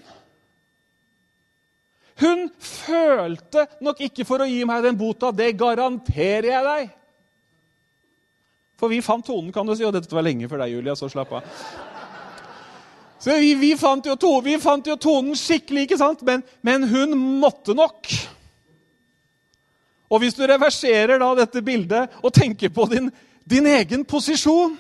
[2.17, 5.33] Hun følte nok ikke for å gi meg den bota.
[5.35, 6.95] Det garanterer jeg deg.
[8.77, 9.85] For vi fant tonen, kan du si.
[9.85, 11.51] Og dette var lenge for deg, Julia, så slapp av.
[13.27, 16.21] Så vi, vi, fant to, vi, fant jo tonen skikkelig, ikke sant?
[16.23, 17.11] Men, men, hun
[17.41, 18.07] måtte nok.
[20.07, 23.09] Og hvis du reverserer da dette bildet og tenker på din,
[23.43, 24.77] din egen posisjon,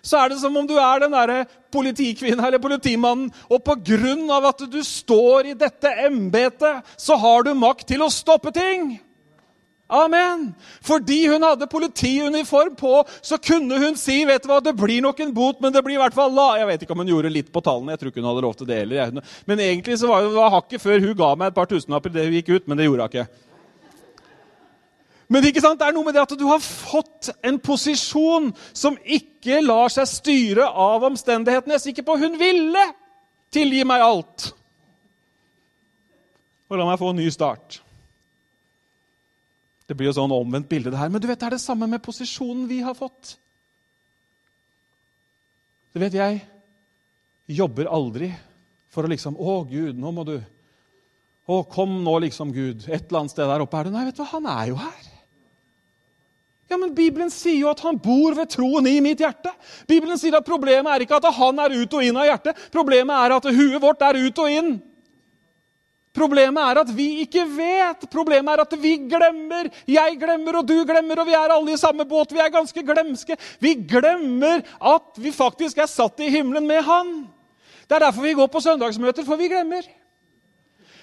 [0.00, 1.44] så er det som om du er den der
[1.76, 7.44] politikvinnen eller politimannen, og på grunn av at du står i dette embetet, så har
[7.44, 8.94] du makt til å stoppe ting.
[9.92, 10.46] Amen!
[10.80, 15.20] Fordi hun hadde politiuniform på, så kunne hun si vet du hva, det blir nok
[15.20, 16.48] en bot, men det blir i hvert fall la.
[16.62, 17.92] Jeg vet ikke om hun gjorde litt på tallene.
[17.92, 19.20] jeg tror ikke hun hadde lov til det heller.
[19.46, 22.38] Men egentlig så var det hakket før hun ga meg et par tusenlapper det hun
[22.38, 23.26] gikk ut, men det gjorde hun ikke.
[25.32, 25.80] Men ikke sant?
[25.80, 30.08] det er noe med det at du har fått en posisjon som ikke lar seg
[30.08, 31.76] styre av omstendighetene.
[31.76, 32.88] Jeg er sikker på hun ville
[33.52, 34.50] tilgi meg alt.
[36.72, 37.82] Og la meg få en ny start.
[39.88, 41.10] Det blir jo sånn omvendt bilde, det her.
[41.12, 43.36] Men du vet, det er det samme med posisjonen vi har fått.
[45.92, 46.40] Du vet, jeg
[47.52, 48.30] jobber aldri
[48.92, 52.86] for å liksom Å, Gud, nå må du Å, kom nå, liksom, Gud.
[52.86, 53.96] Et eller annet sted der oppe er du.
[53.96, 55.08] Nei, vet du hva, han er jo her.
[56.70, 59.50] Ja, men Bibelen sier jo at han bor ved troen i mitt hjerte.
[59.90, 62.62] Bibelen sier at Problemet er ikke at han er ut og inn av hjertet.
[62.72, 64.70] Problemet er at huet vårt er ut og inn.
[66.12, 68.04] Problemet er at vi ikke vet.
[68.12, 69.70] Problemet er at vi glemmer.
[69.88, 72.34] Jeg glemmer, og du glemmer, og vi er alle i samme båt.
[72.36, 73.36] Vi er ganske glemske.
[73.64, 77.14] Vi glemmer at vi faktisk er satt i himmelen med Han.
[77.88, 79.88] Det er derfor vi går på søndagsmøter, for vi glemmer.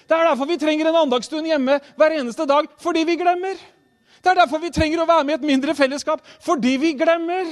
[0.06, 3.58] Det er derfor vi trenger en andagsstund hjemme hver eneste dag, fordi vi glemmer.
[4.22, 7.50] Det er derfor vi trenger å være med i et mindre fellesskap, fordi vi glemmer.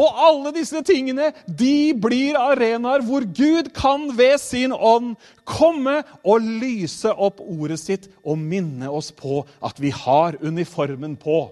[0.00, 5.12] Og alle disse tingene de blir arenaer hvor Gud kan ved sin ånd
[5.44, 11.42] komme og lyse opp ordet sitt og minne oss på at vi har uniformen på.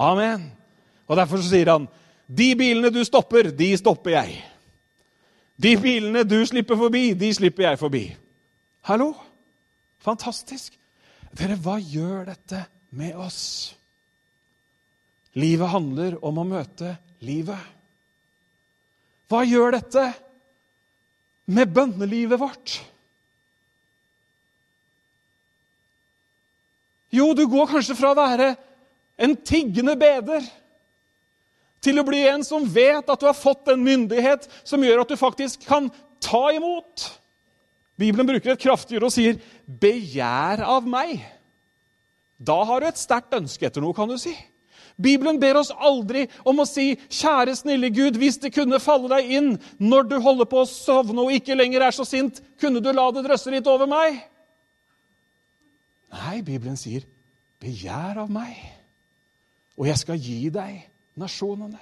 [0.00, 0.50] Amen.
[1.08, 1.88] Og Derfor sier han,
[2.28, 4.44] 'De bilene du stopper, de stopper jeg.'
[5.58, 8.16] 'De bilene du slipper forbi, de slipper jeg forbi.'
[8.82, 9.14] Hallo?
[10.00, 10.76] Fantastisk.
[11.36, 13.74] Dere, hva gjør dette med oss?
[15.34, 17.60] Livet handler om å møte livet.
[19.30, 20.06] Hva gjør dette
[21.50, 22.78] med bønnelivet vårt?
[27.10, 28.52] Jo, du går kanskje fra å være
[29.20, 30.44] en tiggende beder
[31.80, 35.08] Til å bli en som vet at du har fått en myndighet som gjør at
[35.08, 35.86] du faktisk kan
[36.20, 37.06] ta imot.
[37.96, 41.24] Bibelen bruker et kraftig ord og sier 'begjær av meg'.
[42.36, 44.36] Da har du et sterkt ønske etter noe, kan du si.
[45.00, 49.30] Bibelen ber oss aldri om å si 'Kjære, snille Gud, hvis det kunne falle deg
[49.30, 52.92] inn når du holder på å sovne og ikke lenger er så sint, kunne du
[52.92, 54.20] la det drøsse litt over meg?'
[56.10, 57.06] Nei, Bibelen sier
[57.60, 58.60] 'begjær av meg',
[59.78, 60.82] og jeg skal gi deg
[61.16, 61.80] nasjonene.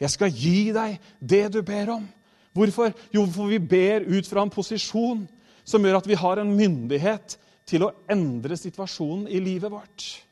[0.00, 2.08] Jeg skal gi deg det du ber om.
[2.54, 2.92] Hvorfor?
[3.12, 5.24] Jo, for vi ber ut fra en posisjon
[5.64, 10.23] som gjør at vi har en myndighet til å endre situasjonen i livet vårt.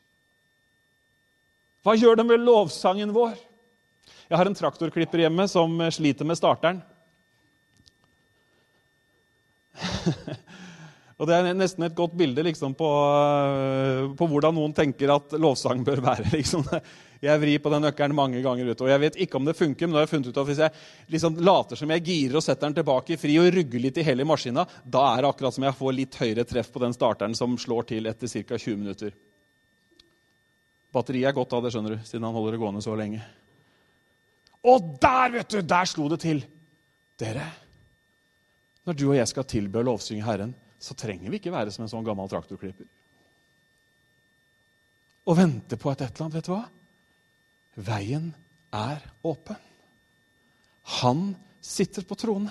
[1.83, 3.35] Hva gjør det med lovsangen vår?
[4.31, 6.79] Jeg har en traktorklipper hjemme som sliter med starteren.
[11.23, 12.89] Og Det er nesten et godt bilde liksom, på,
[14.19, 16.27] på, hvordan noen tenker at lovsang bør være.
[16.37, 16.65] Liksom.
[17.23, 18.83] Jeg vrir på den nøkkelen mange ganger ute.
[18.83, 19.87] og jeg vet ikke om det funker.
[19.87, 20.71] Men nå har jeg funnet ut at hvis jeg
[21.15, 24.07] liksom later som jeg girer og setter den tilbake i fri og rugger litt i
[24.09, 27.39] hele maskina, da er det akkurat som jeg får litt høyere treff på den starteren
[27.39, 28.59] som slår til etter ca.
[28.59, 29.15] 20 minutter.
[30.93, 33.23] Batteriet er godt av det, skjønner du, siden han holder det gående så lenge.
[34.69, 35.61] Og der, vet du!
[35.65, 36.43] Der slo det til!
[37.21, 37.45] Dere,
[38.89, 41.85] når du og jeg skal tilbe og lovsynge Herren, så trenger vi ikke være som
[41.85, 42.89] en sånn gammel traktorklipper.
[45.31, 46.39] Og vente på et et eller annet.
[46.41, 46.65] Vet du hva?
[47.93, 48.33] Veien
[48.75, 49.61] er åpen.
[50.99, 51.29] Han
[51.63, 52.51] sitter på tronen.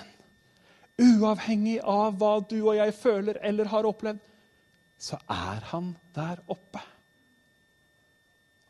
[1.01, 4.21] Uavhengig av hva du og jeg føler eller har opplevd,
[5.01, 6.79] så er han der oppe.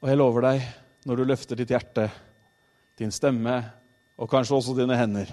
[0.02, 0.68] Og jeg lover deg,
[1.06, 2.08] når du løfter ditt hjerte,
[2.98, 3.58] din stemme
[4.18, 5.30] og kanskje også dine hender,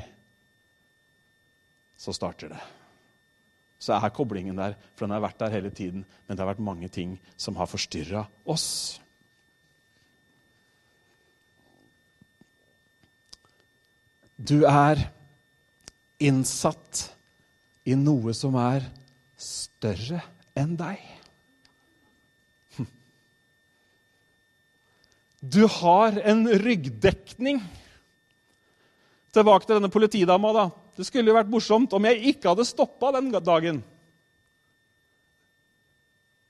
[1.98, 2.60] så starter det
[3.78, 6.02] så er koblingen der, for den har vært der hele tiden.
[6.26, 8.98] Men det har vært mange ting som har forstyrra oss.
[14.38, 15.08] Du er
[16.22, 17.08] innsatt
[17.86, 18.86] i noe som er
[19.38, 20.24] større
[20.58, 20.98] enn deg.
[25.40, 27.60] Du har en ryggdekning.
[29.34, 30.52] Tilbake til denne politidama.
[30.52, 30.66] da.
[30.96, 33.82] Det skulle jo vært morsomt om jeg ikke hadde stoppa den dagen.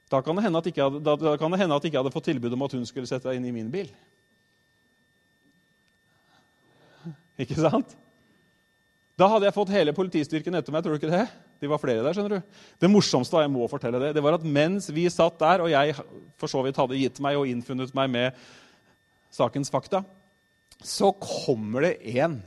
[0.09, 2.31] Da kan, det hende at, hadde, da kan det hende at jeg ikke hadde fått
[2.31, 3.91] tilbud om at hun skulle sette seg inn i min bil.
[7.39, 7.93] Ikke sant?
[9.19, 10.85] Da hadde jeg fått hele politistyrken etter meg.
[10.87, 11.27] tror du ikke Det
[11.61, 12.57] De var flere der, skjønner du.
[12.81, 15.69] Det morsomste var jeg må fortelle det, det var at mens vi satt der, og
[15.69, 15.95] jeg
[16.39, 18.43] for så vidt hadde gitt meg og innfunnet meg med
[19.31, 20.05] sakens fakta,
[20.83, 22.41] så kommer det en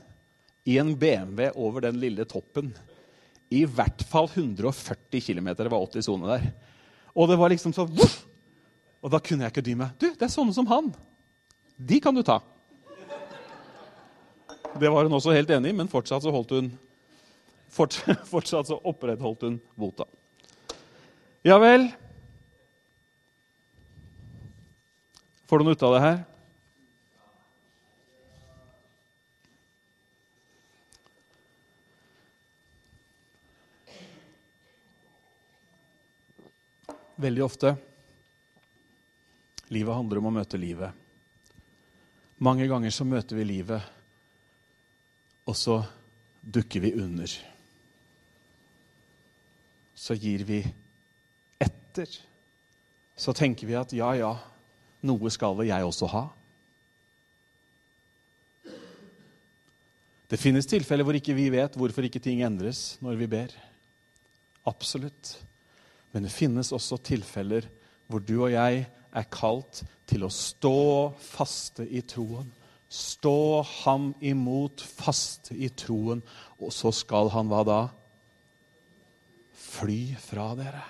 [0.63, 2.71] i en BMW over den lille toppen.
[3.49, 5.53] I hvert fall 140 km.
[5.57, 6.51] Det var 80 sone der.
[7.17, 7.91] Og det var liksom sånn
[9.01, 9.95] Og da kunne jeg ikke dy meg.
[9.99, 10.91] Du, det er sånne som han.
[11.75, 12.39] De kan du ta.
[14.79, 16.71] Det var hun også helt enig i, men fortsatt så holdt hun
[17.71, 20.05] fortsatt så opprettholdt hun vota.
[21.43, 21.89] Ja vel.
[25.49, 26.19] Får du noe ut av det her?
[37.21, 37.75] Veldig ofte.
[39.71, 40.97] Livet handler om å møte livet.
[42.41, 43.85] Mange ganger så møter vi livet,
[45.45, 45.77] og så
[46.41, 47.33] dukker vi under.
[49.93, 50.63] Så gir vi
[51.61, 52.09] etter.
[53.15, 54.31] Så tenker vi at ja, ja,
[55.05, 56.23] noe skal vel jeg også ha.
[60.31, 63.53] Det finnes tilfeller hvor ikke vi vet hvorfor ikke ting endres når vi ber.
[64.65, 65.35] Absolutt.
[66.11, 67.67] Men det finnes også tilfeller
[68.11, 72.49] hvor du og jeg er kalt til å stå faste i troen.
[72.91, 76.19] Stå ham imot faste i troen,
[76.59, 77.81] og så skal han hva da?
[79.55, 80.83] Fly fra dere.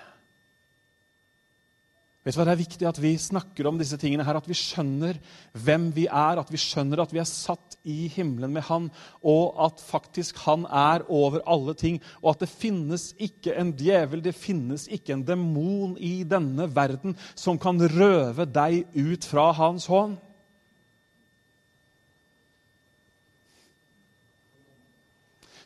[2.22, 4.54] Vet du hva, Det er viktig at vi snakker om disse tingene her, at vi
[4.54, 5.18] skjønner
[5.58, 8.86] hvem vi er, at vi skjønner at vi er satt i himmelen med Han,
[9.26, 14.22] og at faktisk Han er over alle ting, og at det finnes ikke en djevel,
[14.22, 19.90] det finnes ikke en demon i denne verden som kan røve deg ut fra Hans
[19.90, 20.20] hånd.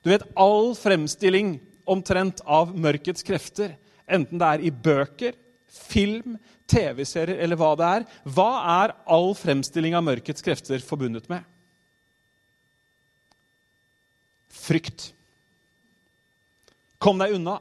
[0.00, 3.74] Du vet, all fremstilling omtrent av mørkets krefter,
[4.08, 5.34] enten det er i bøker
[5.78, 8.50] film, TV-serier eller hva det er, hva
[8.82, 11.44] er all fremstilling av mørkets krefter forbundet med?
[14.50, 15.10] Frykt.
[16.98, 17.60] Kom deg unna.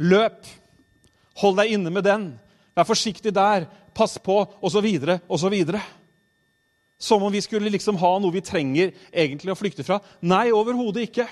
[0.00, 0.46] Løp.
[1.42, 2.30] Hold deg inne med den.
[2.76, 3.66] Vær forsiktig der.
[3.96, 4.86] Pass på, osv.,
[5.28, 5.56] osv.
[6.96, 9.98] Som om vi skulle liksom ha noe vi trenger egentlig å flykte fra.
[10.24, 11.26] Nei, overhodet ikke.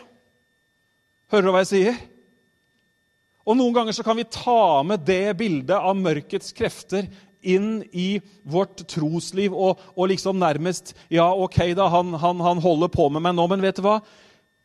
[1.32, 2.02] Hører du hva jeg sier?
[3.44, 7.08] Og Noen ganger så kan vi ta med det bildet av mørkets krefter
[7.44, 12.88] inn i vårt trosliv og, og liksom nærmest Ja, ok, da, han, han, han, holder
[12.92, 13.98] på med meg nå, men vet du hva?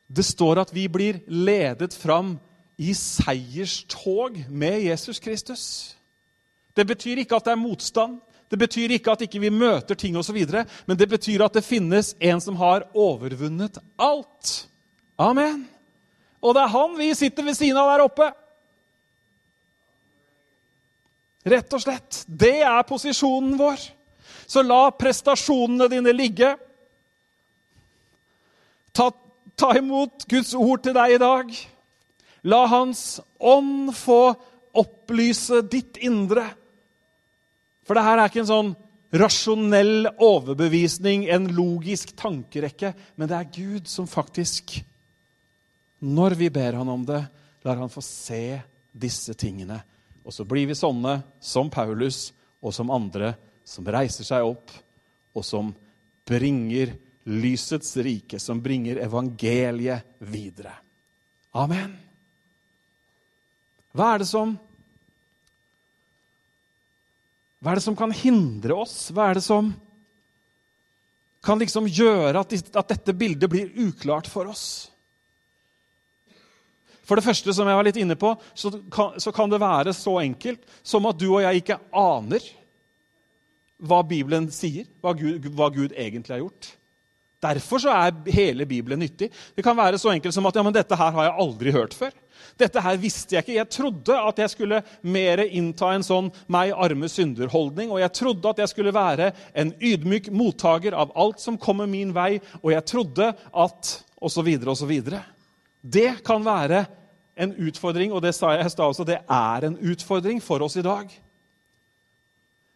[0.07, 2.37] Det står at vi blir ledet fram
[2.79, 5.63] i seierstog med Jesus Kristus.
[6.73, 8.21] Det betyr ikke at det er motstand.
[8.49, 10.39] Det betyr ikke at ikke vi ikke møter ting osv.,
[10.87, 14.53] men det betyr at det finnes en som har overvunnet alt.
[15.19, 15.67] Amen.
[16.41, 18.31] Og det er han vi sitter ved siden av der oppe.
[21.47, 22.23] Rett og slett.
[22.27, 23.79] Det er posisjonen vår.
[24.49, 26.51] Så la prestasjonene dine ligge.
[28.91, 29.09] Ta,
[29.55, 31.51] ta, imot Guds ord til deg i dag.
[32.49, 34.33] La Hans ånd få
[34.79, 36.45] opplyse ditt indre.
[37.87, 38.73] For det her er ikke en sånn
[39.19, 44.75] rasjonell overbevisning, en logisk tankerekke, men det er Gud som faktisk,
[46.05, 47.23] når vi ber Han om det,
[47.65, 48.59] lar Han få se
[48.93, 49.79] disse tingene
[50.29, 52.29] og så blir vi sånne som Paulus
[52.61, 53.33] og som andre
[53.65, 54.69] som reiser seg opp,
[55.33, 55.71] og som
[56.29, 56.91] bringer
[57.29, 60.75] lysets rike, som bringer evangeliet videre.
[61.57, 61.95] Amen.
[63.93, 64.57] Hva er det som
[67.59, 69.09] Hva er det som kan hindre oss?
[69.11, 69.73] Hva er det som
[71.43, 72.53] kan liksom gjøre at,
[72.93, 74.88] dette bildet blir uklart for oss?
[77.09, 78.69] For det første, som jeg var litt inne på, så
[79.33, 82.43] kan, det være så enkelt som at du og jeg ikke aner
[83.79, 86.75] hva Bibelen sier, hva Gud, hva Gud egentlig har gjort.
[87.39, 89.29] Derfor så er hele Bibelen nyttig.
[89.55, 91.95] Det kan være så enkelt som at ja, men dette her har jeg aldri hørt
[91.95, 92.11] før.
[92.59, 93.55] Dette her visste jeg ikke.
[93.55, 97.93] Jeg trodde at jeg skulle mer innta en sånn meg arme synder-holdning.
[97.95, 102.11] Og jeg trodde at jeg skulle være en ydmyk mottaker av alt som kommer min
[102.15, 102.41] vei.
[102.59, 105.21] Og jeg trodde at Og så videre og så videre.
[105.79, 106.81] Det kan være
[107.39, 110.75] en utfordring, og det sa jeg i stad også, det er en utfordring for oss
[110.79, 111.07] i dag.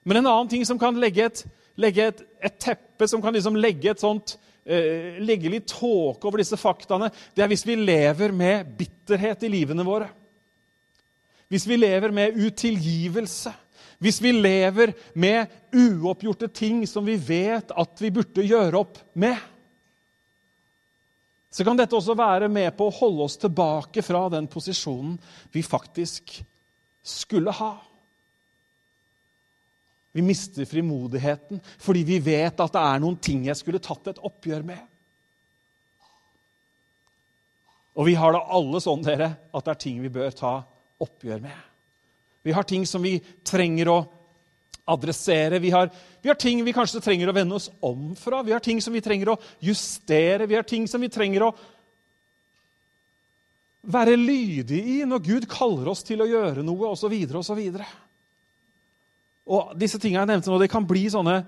[0.08, 1.44] Men en annen ting som kan legge et,
[1.80, 6.44] legge et, et teppe, som kan liksom legge et sånt eh, legge litt tåke over
[6.44, 10.10] disse faktaene, det er hvis vi lever med bitterhet i livene våre.
[11.52, 13.52] Hvis vi lever med utilgivelse.
[14.04, 19.38] Hvis vi lever med uoppgjorte ting som vi vet at vi burde gjøre opp med
[21.54, 25.20] så kan dette også være med på å holde oss tilbake fra den posisjonen
[25.54, 26.40] vi faktisk
[27.06, 27.76] skulle ha.
[30.14, 34.24] Vi mister frimodigheten fordi vi vet at det er noen ting jeg skulle tatt et
[34.26, 34.82] oppgjør med.
[37.94, 40.56] Og vi har da alle sånn dere, at det er ting vi bør ta
[41.06, 41.58] oppgjør med.
[42.44, 43.98] Vi har ting som vi trenger å
[44.86, 45.60] adressere.
[45.60, 45.90] Vi har,
[46.22, 48.42] vi har, ting vi kanskje trenger å vende oss om fra.
[48.44, 50.48] Vi har ting som vi trenger å justere.
[50.50, 51.54] Vi har ting som vi trenger å
[53.84, 57.14] være lydige i når Gud kaller oss til å gjøre noe, osv.
[57.40, 57.60] osv.
[57.60, 57.84] Og
[59.44, 61.42] og disse tingene jeg nevnte nå, det kan bli sånne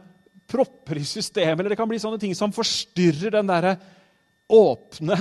[0.51, 3.69] propper i systemet, eller det kan bli sånne ting som forstyrrer den der
[4.51, 5.17] åpne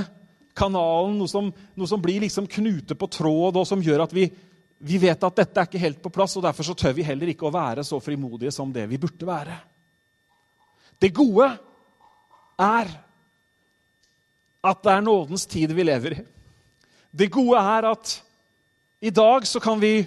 [0.59, 4.27] kanalen, noe som, noe som blir liksom knute på tråd, og som gjør at vi
[4.85, 7.31] vi vet at dette er ikke helt på plass, og derfor så tør vi heller
[7.33, 9.57] ikke å være så frimodige som det vi burde være.
[11.01, 11.47] Det gode
[12.61, 12.91] er
[14.65, 16.21] at det er nådens tid vi lever i.
[17.15, 18.13] Det gode er at
[19.05, 20.05] i dag så kan vi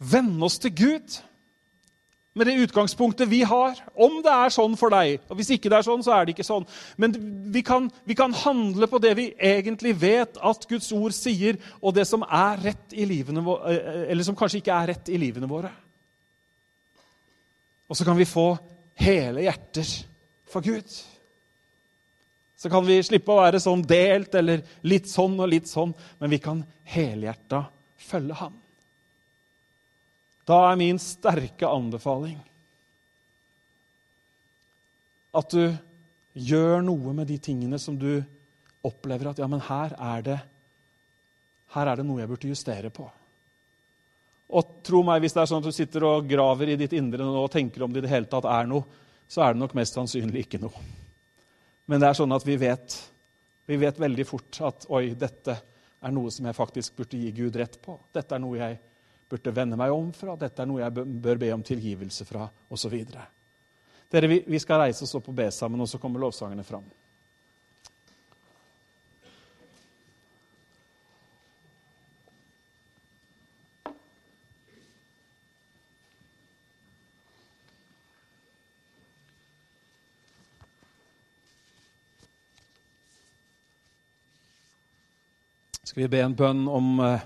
[0.00, 1.20] venne oss til Gud
[2.34, 3.78] med det utgangspunktet vi har.
[3.94, 5.24] Om det er sånn for deg.
[5.28, 6.66] og Hvis ikke det er sånn, så er det ikke sånn.
[7.00, 7.14] Men
[7.52, 11.96] vi kan, vi kan, handle på det vi egentlig vet at Guds ord sier, og
[11.96, 15.18] det som er rett i livene våre, eh, eller som kanskje ikke er rett i
[15.20, 15.72] livene våre.
[17.90, 18.52] Og så kan vi få
[19.02, 19.88] hele hjerter
[20.50, 20.86] for Gud.
[22.60, 26.30] Så kan vi slippe å være sånn delt eller litt sånn og litt sånn, men
[26.30, 26.60] vi kan
[26.92, 27.64] helhjerta
[28.10, 28.58] følge ham.
[30.48, 32.38] Da er min sterke anbefaling
[35.36, 35.68] at du
[36.34, 38.22] gjør noe med de tingene som du
[38.86, 40.38] opplever at ja, men her er det,
[41.76, 43.06] her er det noe jeg burde justere på.
[44.50, 47.22] Og tro meg, hvis det er sånn at du sitter og graver i ditt indre
[47.22, 48.82] nå og tenker om det i det hele tatt er noe,
[49.30, 50.82] så er det nok mest sannsynlig ikke noe.
[51.86, 52.96] Men det er sånn at vi vet,
[53.70, 55.54] vi vet veldig fort at oi, dette
[56.00, 57.94] er noe som jeg faktisk burde gi Gud rett på.
[58.14, 58.80] Dette er noe jeg
[59.30, 62.96] burde vende meg om fra, dette er noe jeg bør be om tilgivelse fra, osv.
[64.10, 66.88] Dere, vi, vi skal reise oss opp og be sammen, og så kommer lovsangene fram.
[85.90, 87.22] Skal vi be en bønn om eh,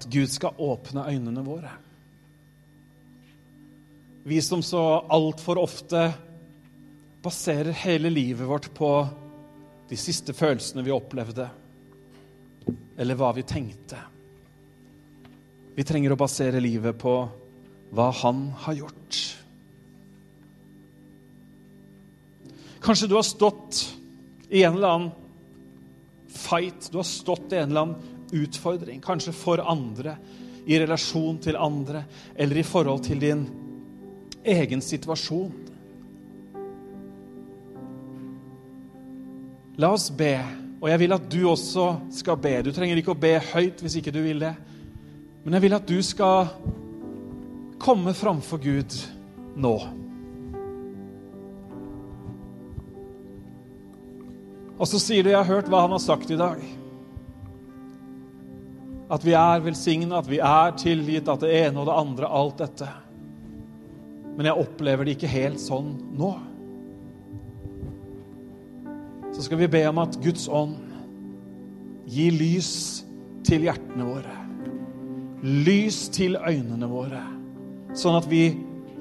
[0.00, 1.70] at Gud skal åpne øynene våre.
[4.24, 4.80] Vi som så
[5.12, 6.06] altfor ofte
[7.20, 8.90] baserer hele livet vårt på
[9.90, 11.48] de siste følelsene vi opplevde,
[12.96, 13.98] eller hva vi tenkte.
[15.76, 17.14] Vi trenger å basere livet på
[17.90, 19.18] hva Han har gjort.
[22.80, 23.82] Kanskje du har stått
[24.48, 25.10] i en eller annen
[26.30, 30.16] fight, du har stått i en eller annen utfordring, kanskje for andre,
[30.66, 32.04] i relasjon til andre,
[32.36, 33.46] eller i forhold til din
[34.44, 35.52] egen situasjon.
[39.80, 40.34] La oss be,
[40.80, 42.58] og jeg vil at du også skal be.
[42.64, 44.52] Du trenger ikke å be høyt hvis ikke du vil det,
[45.44, 46.52] men jeg vil at du skal
[47.80, 48.96] komme framfor Gud
[49.56, 49.74] nå.
[54.80, 56.79] Og så sier du 'Jeg har hørt hva han har sagt i dag'.
[59.10, 62.60] At vi er velsigna, at vi er tilgitt, at det ene og det andre, alt
[62.62, 62.88] dette.
[64.36, 66.30] Men jeg opplever det ikke helt sånn nå.
[69.34, 70.78] Så skal vi be om at Guds ånd
[72.10, 72.70] gir lys
[73.46, 74.36] til hjertene våre.
[75.42, 77.22] Lys til øynene våre,
[77.96, 78.44] sånn at vi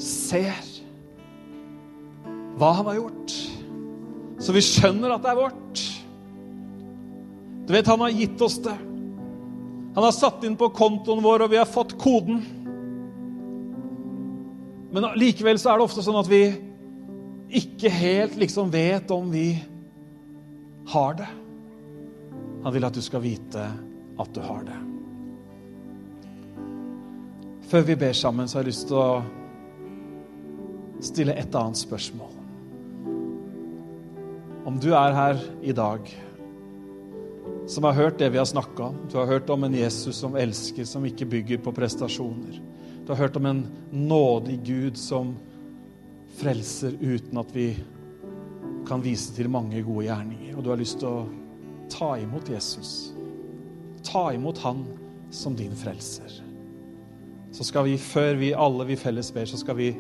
[0.01, 0.65] ser
[2.59, 3.37] hva han har gjort
[4.39, 5.81] så vi skjønner at det er vårt.
[7.67, 8.75] Du vet, han har gitt oss det.
[9.99, 12.37] Han har satt inn på kontoen vår, og vi har fått koden.
[14.95, 16.39] Men likevel så er det ofte sånn at vi
[17.59, 19.49] ikke helt liksom vet om vi
[20.93, 21.27] har det.
[22.63, 23.65] Han vil at du skal vite
[24.23, 24.77] at du har det.
[27.67, 29.19] Før vi ber sammen, så har jeg lyst til å
[31.11, 32.31] stille et annet spørsmål.
[34.63, 36.07] Om du er her i dag
[37.69, 40.35] som har hørt det vi har snakka om, du har hørt om en Jesus som
[40.35, 42.57] elsker, som ikke bygger på prestasjoner.
[43.05, 43.61] Du har hørt om en
[43.91, 45.35] nådig Gud som
[46.39, 47.67] frelser uten at vi
[48.87, 50.55] kan vise til mange gode gjerninger.
[50.57, 51.27] Og du har lyst til å
[51.93, 53.11] ta imot Jesus.
[54.05, 54.85] Ta imot Han
[55.29, 56.39] som din frelser.
[57.53, 59.91] Så skal vi, før vi alle vi felles ber, så skal vi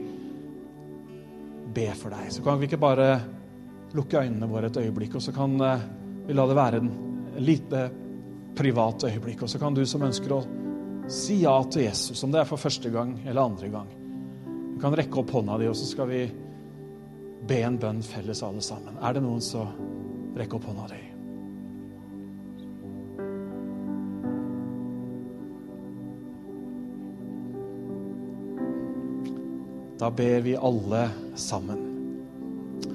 [1.73, 2.31] be for deg.
[2.33, 3.11] Så kan vi ikke bare
[3.93, 5.85] lukke øynene våre et øyeblikk, og så kan eh,
[6.25, 6.91] vi la det være en
[7.37, 7.89] lite
[8.57, 9.43] privat øyeblikk.
[9.43, 10.43] Og så kan du som ønsker å
[11.09, 13.89] si ja til Jesus, om det er for første gang eller andre gang,
[14.75, 16.23] du kan rekke opp hånda di, og så skal vi
[17.49, 18.99] be en bønn felles alle sammen.
[19.01, 19.65] Er det noen, så
[20.39, 21.01] rekk opp hånda di.
[29.99, 31.81] Da ber vi alle sammen.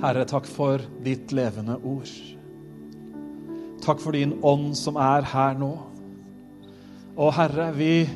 [0.00, 2.08] Herre, takk for ditt levende ord.
[3.84, 5.74] Takk for din ånd som er her nå.
[7.20, 8.06] Og Herre, vi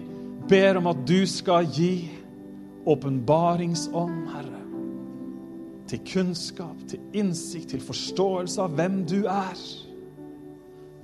[0.49, 2.09] ber om at du skal gi
[2.89, 4.63] åpenbaringsånd, Herre.
[5.89, 9.61] Til kunnskap, til innsikt, til forståelse av hvem du er.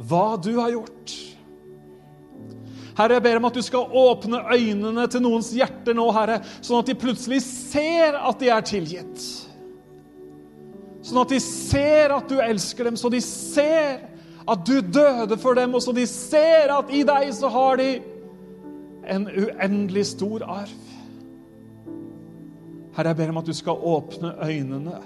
[0.08, 1.14] Hva du har gjort.
[2.96, 6.80] Herre, jeg ber om at du skal åpne øynene til noens hjerter nå, Herre, sånn
[6.80, 9.28] at de plutselig ser at de er tilgitt.
[11.04, 14.13] Sånn at de ser at du elsker dem, så de ser
[14.48, 17.88] at du døde for dem, og så de ser at i deg så har de
[19.08, 20.80] en uendelig stor arv.
[22.94, 25.00] Herre, jeg ber om at du skal åpne øynene,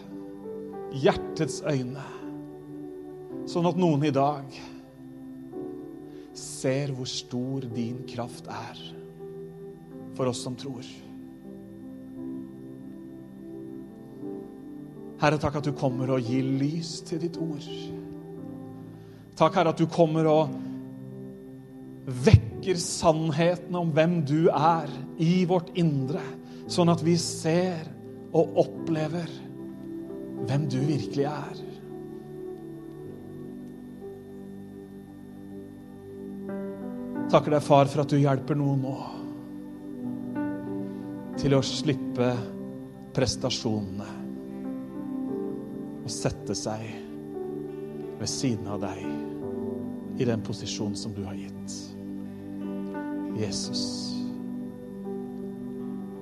[0.99, 2.05] hjertets øyne,
[3.49, 4.59] sånn at noen i dag
[6.39, 8.83] ser hvor stor din kraft er
[10.19, 10.85] for oss som tror.
[15.19, 17.65] Herre, takk at du kommer og gir lys til ditt ord.
[19.39, 20.55] Takk, Herre, at du kommer og
[22.25, 24.91] vekker sannheten om hvem du er
[25.23, 26.23] i vårt indre,
[26.67, 27.87] sånn at vi ser
[28.35, 29.31] og opplever
[30.49, 31.63] hvem du virkelig er.
[37.29, 38.97] Takker deg, far, for at du hjelper noen nå
[41.39, 42.33] til å slippe
[43.15, 44.11] prestasjonene
[46.03, 46.89] og sette seg
[48.19, 49.18] ved siden av deg
[50.19, 51.75] i den posisjonen som du har gitt.
[53.39, 54.15] Jesus,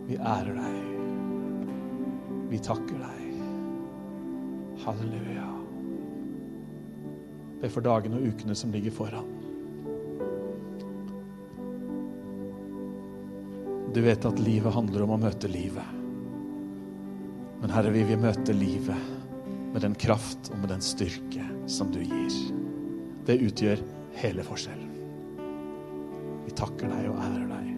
[0.06, 0.82] vi ærer deg.
[2.50, 3.22] Vi takker deg.
[4.84, 5.48] Halleluja.
[7.62, 9.32] Be for dagene og ukene som ligger foran.
[13.96, 15.96] Du vet at livet handler om å møte livet.
[17.62, 19.08] Men Herre, vi vil møte livet
[19.72, 22.65] med den kraft og med den styrke som du gir.
[23.26, 23.80] Det utgjør
[24.20, 24.92] hele forskjellen.
[26.46, 27.72] Vi takker deg og ærer deg.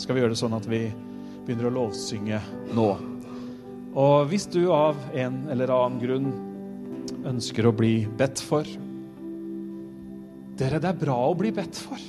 [0.00, 0.80] Skal vi gjøre det sånn at vi
[1.46, 2.40] begynner å lovsynge
[2.74, 2.88] nå?
[3.96, 6.28] Og hvis du av en eller annen grunn
[7.26, 8.66] ønsker å bli bedt for
[10.56, 12.00] Dere, det er bra å bli bedt for.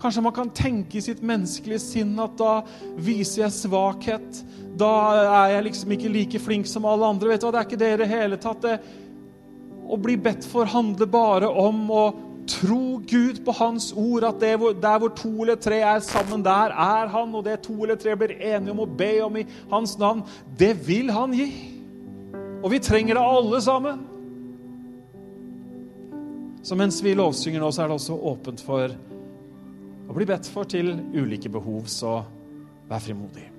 [0.00, 2.62] Kanskje man kan tenke i sitt menneskelige sinn at da
[2.96, 4.38] viser jeg svakhet.
[4.80, 4.88] Da
[5.26, 7.34] er jeg liksom ikke like flink som alle andre.
[7.34, 8.64] Vet du hva, Det er ikke det i det hele tatt.
[8.64, 8.78] Det,
[9.88, 12.04] å bli bedt for handler bare om å
[12.48, 14.26] tro Gud på Hans ord.
[14.28, 17.34] At det, der hvor to eller tre er sammen, der er Han.
[17.34, 20.24] Og det to eller tre blir enige om å be om i Hans navn,
[20.58, 21.48] det vil Han gi.
[22.62, 24.06] Og vi trenger det alle sammen.
[26.62, 28.92] Så mens vi lovsynger nå, så er det også åpent for
[30.08, 32.18] å bli bedt for til ulike behov, så
[32.88, 33.57] vær frimodig.